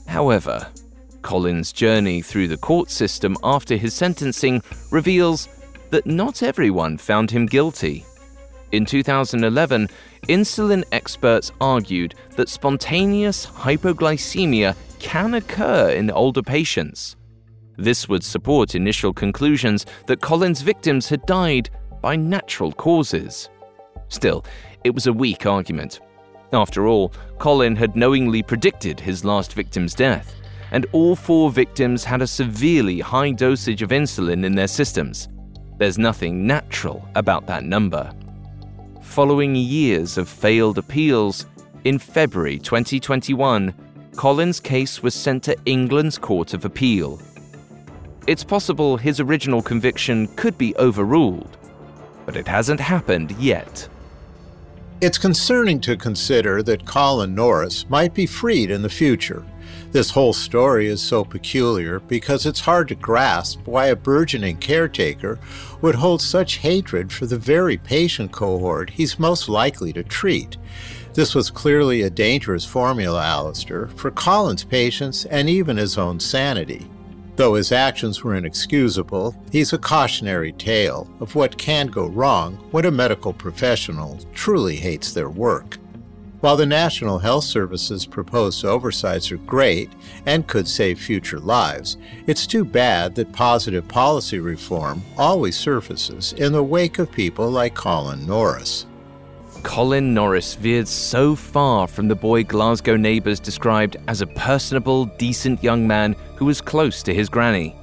However, 0.06 0.66
Colin's 1.20 1.72
journey 1.72 2.22
through 2.22 2.48
the 2.48 2.56
court 2.56 2.88
system 2.88 3.36
after 3.44 3.76
his 3.76 3.92
sentencing 3.92 4.62
reveals 4.90 5.48
that 5.90 6.06
not 6.06 6.42
everyone 6.42 6.96
found 6.96 7.30
him 7.30 7.44
guilty. 7.44 8.06
In 8.72 8.86
2011, 8.86 9.88
insulin 10.22 10.84
experts 10.90 11.52
argued 11.60 12.14
that 12.36 12.48
spontaneous 12.48 13.44
hypoglycemia 13.44 14.74
can 15.00 15.34
occur 15.34 15.90
in 15.90 16.10
older 16.10 16.42
patients. 16.42 17.16
This 17.80 18.08
would 18.08 18.22
support 18.22 18.74
initial 18.74 19.12
conclusions 19.12 19.86
that 20.06 20.20
Colin's 20.20 20.62
victims 20.62 21.08
had 21.08 21.26
died 21.26 21.70
by 22.00 22.14
natural 22.14 22.72
causes. 22.72 23.50
Still, 24.08 24.44
it 24.84 24.94
was 24.94 25.06
a 25.06 25.12
weak 25.12 25.46
argument, 25.46 26.00
after 26.52 26.86
all, 26.86 27.12
Colin 27.38 27.76
had 27.76 27.96
knowingly 27.96 28.42
predicted 28.42 28.98
his 28.98 29.24
last 29.24 29.54
victim's 29.54 29.94
death, 29.94 30.34
and 30.72 30.86
all 30.92 31.14
four 31.14 31.50
victims 31.50 32.04
had 32.04 32.22
a 32.22 32.26
severely 32.26 33.00
high 33.00 33.30
dosage 33.30 33.82
of 33.82 33.90
insulin 33.90 34.44
in 34.44 34.54
their 34.54 34.68
systems. 34.68 35.28
There's 35.78 35.98
nothing 35.98 36.46
natural 36.46 37.08
about 37.14 37.46
that 37.46 37.64
number. 37.64 38.12
Following 39.02 39.54
years 39.54 40.18
of 40.18 40.28
failed 40.28 40.78
appeals, 40.78 41.46
in 41.84 41.98
February 41.98 42.58
2021, 42.58 43.74
Colin's 44.16 44.60
case 44.60 45.02
was 45.02 45.14
sent 45.14 45.44
to 45.44 45.56
England's 45.64 46.18
Court 46.18 46.52
of 46.52 46.64
Appeal. 46.64 47.20
It's 48.30 48.44
possible 48.44 48.96
his 48.96 49.18
original 49.18 49.60
conviction 49.60 50.28
could 50.36 50.56
be 50.56 50.72
overruled, 50.76 51.56
but 52.24 52.36
it 52.36 52.46
hasn't 52.46 52.78
happened 52.78 53.32
yet. 53.40 53.88
It's 55.00 55.18
concerning 55.18 55.80
to 55.80 55.96
consider 55.96 56.62
that 56.62 56.86
Colin 56.86 57.34
Norris 57.34 57.90
might 57.90 58.14
be 58.14 58.26
freed 58.26 58.70
in 58.70 58.82
the 58.82 58.88
future. 58.88 59.44
This 59.90 60.12
whole 60.12 60.32
story 60.32 60.86
is 60.86 61.02
so 61.02 61.24
peculiar 61.24 61.98
because 61.98 62.46
it's 62.46 62.60
hard 62.60 62.86
to 62.90 62.94
grasp 62.94 63.66
why 63.66 63.86
a 63.86 63.96
burgeoning 63.96 64.58
caretaker 64.58 65.40
would 65.82 65.96
hold 65.96 66.22
such 66.22 66.58
hatred 66.58 67.10
for 67.10 67.26
the 67.26 67.36
very 67.36 67.78
patient 67.78 68.30
cohort 68.30 68.90
he's 68.90 69.18
most 69.18 69.48
likely 69.48 69.92
to 69.92 70.04
treat. 70.04 70.56
This 71.14 71.34
was 71.34 71.50
clearly 71.50 72.02
a 72.02 72.10
dangerous 72.10 72.64
formula, 72.64 73.24
Alastair, 73.24 73.88
for 73.88 74.12
Colin's 74.12 74.62
patients 74.62 75.24
and 75.24 75.50
even 75.50 75.76
his 75.76 75.98
own 75.98 76.20
sanity. 76.20 76.88
Though 77.40 77.54
his 77.54 77.72
actions 77.72 78.22
were 78.22 78.34
inexcusable, 78.34 79.34
he's 79.50 79.72
a 79.72 79.78
cautionary 79.78 80.52
tale 80.52 81.08
of 81.20 81.34
what 81.34 81.56
can 81.56 81.86
go 81.86 82.06
wrong 82.06 82.56
when 82.70 82.84
a 82.84 82.90
medical 82.90 83.32
professional 83.32 84.18
truly 84.34 84.76
hates 84.76 85.14
their 85.14 85.30
work. 85.30 85.78
While 86.40 86.58
the 86.58 86.66
National 86.66 87.18
Health 87.18 87.44
Service's 87.44 88.04
proposed 88.04 88.62
oversights 88.66 89.32
are 89.32 89.38
great 89.38 89.90
and 90.26 90.46
could 90.46 90.68
save 90.68 91.00
future 91.00 91.40
lives, 91.40 91.96
it's 92.26 92.46
too 92.46 92.62
bad 92.62 93.14
that 93.14 93.32
positive 93.32 93.88
policy 93.88 94.38
reform 94.38 95.02
always 95.16 95.56
surfaces 95.56 96.34
in 96.34 96.52
the 96.52 96.62
wake 96.62 96.98
of 96.98 97.10
people 97.10 97.50
like 97.50 97.74
Colin 97.74 98.26
Norris. 98.26 98.84
Colin 99.62 100.12
Norris 100.12 100.54
veered 100.54 100.88
so 100.88 101.34
far 101.36 101.86
from 101.86 102.08
the 102.08 102.14
boy 102.14 102.44
Glasgow 102.44 102.96
neighbours 102.96 103.38
described 103.38 103.96
as 104.08 104.20
a 104.20 104.26
personable, 104.26 105.04
decent 105.04 105.62
young 105.62 105.86
man 105.86 106.16
who 106.36 106.44
was 106.44 106.60
close 106.60 107.02
to 107.02 107.14
his 107.14 107.28
granny. 107.28 107.76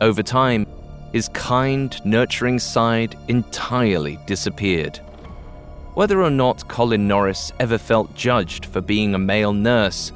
Over 0.00 0.22
time, 0.22 0.66
his 1.12 1.28
kind, 1.28 2.04
nurturing 2.04 2.58
side 2.58 3.16
entirely 3.28 4.18
disappeared. 4.26 4.98
Whether 5.94 6.22
or 6.22 6.30
not 6.30 6.68
Colin 6.68 7.06
Norris 7.06 7.52
ever 7.60 7.78
felt 7.78 8.14
judged 8.14 8.66
for 8.66 8.80
being 8.80 9.14
a 9.14 9.18
male 9.18 9.52
nurse, 9.52 10.12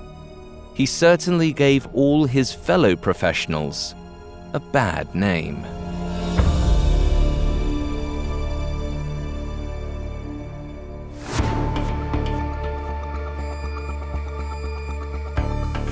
he 0.74 0.86
certainly 0.86 1.52
gave 1.52 1.86
all 1.94 2.24
his 2.24 2.52
fellow 2.52 2.96
professionals 2.96 3.94
a 4.54 4.60
bad 4.60 5.14
name. 5.14 5.64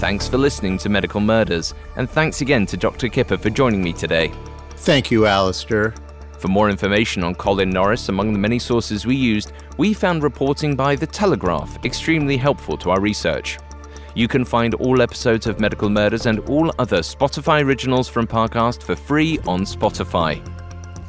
Thanks 0.06 0.28
for 0.28 0.38
listening 0.38 0.78
to 0.78 0.88
Medical 0.88 1.20
Murders, 1.20 1.74
and 1.96 2.08
thanks 2.08 2.40
again 2.40 2.64
to 2.66 2.76
Dr. 2.76 3.08
Kipper 3.08 3.36
for 3.36 3.50
joining 3.50 3.82
me 3.82 3.92
today. 3.92 4.30
Thank 4.76 5.10
you, 5.10 5.26
Alastair. 5.26 5.94
For 6.38 6.46
more 6.46 6.70
information 6.70 7.24
on 7.24 7.34
Colin 7.34 7.70
Norris, 7.70 8.08
among 8.08 8.32
the 8.32 8.38
many 8.38 8.60
sources 8.60 9.04
we 9.04 9.16
used, 9.16 9.52
we 9.78 9.92
found 9.92 10.22
reporting 10.22 10.76
by 10.76 10.94
The 10.94 11.08
Telegraph 11.08 11.84
extremely 11.84 12.36
helpful 12.36 12.76
to 12.76 12.90
our 12.90 13.00
research. 13.00 13.58
You 14.14 14.28
can 14.28 14.44
find 14.44 14.74
all 14.74 15.02
episodes 15.02 15.48
of 15.48 15.58
Medical 15.58 15.90
Murders 15.90 16.26
and 16.26 16.38
all 16.48 16.70
other 16.78 16.98
Spotify 16.98 17.64
originals 17.64 18.06
from 18.06 18.28
Parcast 18.28 18.84
for 18.84 18.94
free 18.94 19.40
on 19.40 19.62
Spotify. 19.62 20.40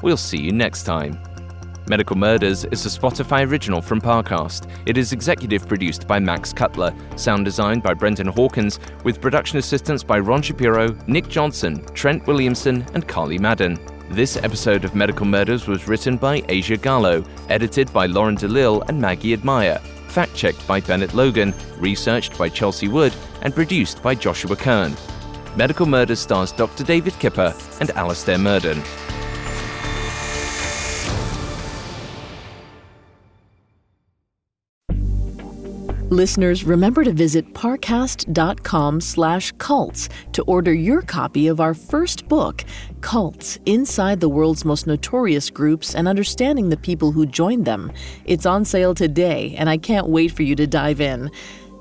We'll 0.01 0.17
see 0.17 0.39
you 0.39 0.51
next 0.51 0.85
time. 0.85 1.19
Medical 1.89 2.17
Murders 2.17 2.65
is 2.65 2.85
a 2.85 2.89
Spotify 2.89 3.49
original 3.49 3.81
from 3.81 4.01
Parcast. 4.01 4.69
It 4.85 4.97
is 4.97 5.13
executive 5.13 5.67
produced 5.67 6.05
by 6.05 6.19
Max 6.19 6.51
Cutler, 6.51 6.93
sound 7.15 7.45
designed 7.45 7.81
by 7.81 7.93
Brendan 7.93 8.27
Hawkins, 8.27 8.79
with 9.05 9.21
production 9.21 9.57
assistance 9.57 10.03
by 10.03 10.19
Ron 10.19 10.41
Shapiro, 10.41 10.93
Nick 11.07 11.29
Johnson, 11.29 11.85
Trent 11.93 12.27
Williamson, 12.27 12.85
and 12.93 13.07
Carly 13.07 13.37
Madden. 13.37 13.79
This 14.09 14.35
episode 14.35 14.83
of 14.83 14.95
Medical 14.95 15.25
Murders 15.25 15.65
was 15.65 15.87
written 15.87 16.17
by 16.17 16.43
Asia 16.49 16.75
Gallo, 16.75 17.23
edited 17.47 17.91
by 17.93 18.05
Lauren 18.05 18.35
DeLille 18.35 18.87
and 18.89 18.99
Maggie 18.99 19.31
Admire, 19.31 19.79
fact 20.09 20.35
checked 20.35 20.67
by 20.67 20.81
Bennett 20.81 21.13
Logan, 21.13 21.53
researched 21.77 22.37
by 22.37 22.49
Chelsea 22.49 22.89
Wood, 22.89 23.15
and 23.43 23.55
produced 23.55 24.03
by 24.03 24.13
Joshua 24.13 24.57
Kern. 24.57 24.93
Medical 25.55 25.85
Murders 25.85 26.19
stars 26.19 26.51
Dr. 26.51 26.83
David 26.83 27.17
Kipper 27.17 27.55
and 27.79 27.91
Alastair 27.91 28.37
Murden. 28.37 28.83
Listeners, 36.09 36.63
remember 36.63 37.03
to 37.03 37.11
visit 37.11 37.53
parcast.com 37.53 39.01
slash 39.01 39.51
cults 39.57 40.07
to 40.31 40.41
order 40.43 40.73
your 40.73 41.01
copy 41.01 41.47
of 41.47 41.59
our 41.59 41.73
first 41.73 42.29
book, 42.29 42.63
Cults 43.01 43.59
Inside 43.65 44.21
the 44.21 44.29
World's 44.29 44.63
Most 44.63 44.87
Notorious 44.87 45.49
Groups 45.49 45.95
and 45.95 46.07
Understanding 46.07 46.69
the 46.69 46.77
People 46.77 47.11
Who 47.11 47.25
Joined 47.25 47.65
Them. 47.65 47.91
It's 48.23 48.45
on 48.45 48.63
sale 48.63 48.95
today, 48.95 49.53
and 49.57 49.69
I 49.69 49.75
can't 49.75 50.07
wait 50.07 50.31
for 50.31 50.43
you 50.43 50.55
to 50.55 50.65
dive 50.65 51.01
in. 51.01 51.29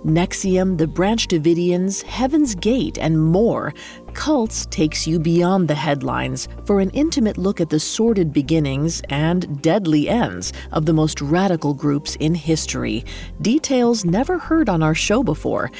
NXIVM, 0.07 0.79
the 0.79 0.87
Branch 0.87 1.27
Davidians, 1.27 2.03
Heaven's 2.05 2.55
Gate, 2.55 2.97
and 2.97 3.21
more, 3.21 3.75
Cults 4.13 4.65
takes 4.67 5.05
you 5.05 5.19
beyond 5.19 5.67
the 5.67 5.75
headlines 5.75 6.47
for 6.65 6.81
an 6.81 6.91
intimate 6.91 7.37
look 7.37 7.61
at 7.61 7.71
the 7.71 7.81
sordid 7.81 8.33
beginnings 8.33 9.03
and 9.11 9.61
deadly 9.63 10.09
ends 10.09 10.53
of 10.71 10.87
the 10.87 10.93
most 10.93 11.21
radical 11.21 11.75
groups 11.75 12.15
in 12.21 12.37
history. 12.37 13.05
Details 13.43 14.05
never 14.05 14.39
heard 14.39 14.69
on 14.69 14.81
our 14.81 14.95
show 14.95 15.25
before. 15.25 15.73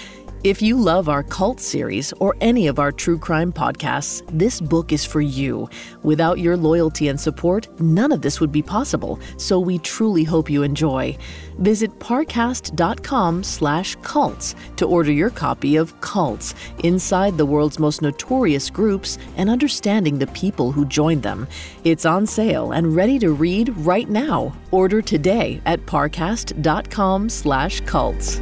If 0.45 0.63
you 0.63 0.77
love 0.77 1.09
our 1.09 1.23
cult 1.25 1.59
series 1.59 2.13
or 2.21 2.37
any 2.41 2.69
of 2.69 2.79
our 2.79 2.93
true 2.93 3.19
crime 3.19 3.53
podcasts, 3.53 4.23
this 4.31 4.61
book 4.61 4.93
is 4.93 5.05
for 5.05 5.21
you. 5.21 5.69
Without 6.03 6.39
your 6.39 6.57
loyalty 6.57 7.09
and 7.09 7.19
support, 7.19 7.69
none 7.81 8.13
of 8.13 8.23
this 8.23 8.39
would 8.39 8.53
be 8.53 8.63
possible, 8.63 9.19
so 9.39 9.59
we 9.59 9.79
truly 9.79 10.23
hope 10.23 10.49
you 10.49 10.63
enjoy. 10.63 11.17
Visit 11.59 11.99
parcast.com 11.99 13.43
slash 13.43 13.97
cults 14.03 14.55
to 14.77 14.87
order 14.87 15.11
your 15.11 15.31
copy 15.31 15.77
of 15.77 15.99
Cults, 16.01 16.55
Inside 16.85 17.39
the 17.39 17.47
World's 17.47 17.81
Most 17.81 18.03
Notorious 18.03 18.71
Groups 18.71 19.19
and 19.37 19.51
Understanding 19.51 20.19
the 20.19 20.29
People 20.29 20.71
Who 20.71 20.85
Joined 20.85 21.23
Them. 21.23 21.49
It's 21.83 22.05
on 22.05 22.27
sale 22.27 22.73
and 22.73 22.95
ready 22.95 23.19
to 23.19 23.33
read 23.33 23.71
right 23.79 24.09
now. 24.09 24.55
Order 24.71 25.03
today 25.03 25.61
at 25.67 25.81
parcast.com 25.87 27.31
slash 27.31 27.81
cults. 27.81 28.41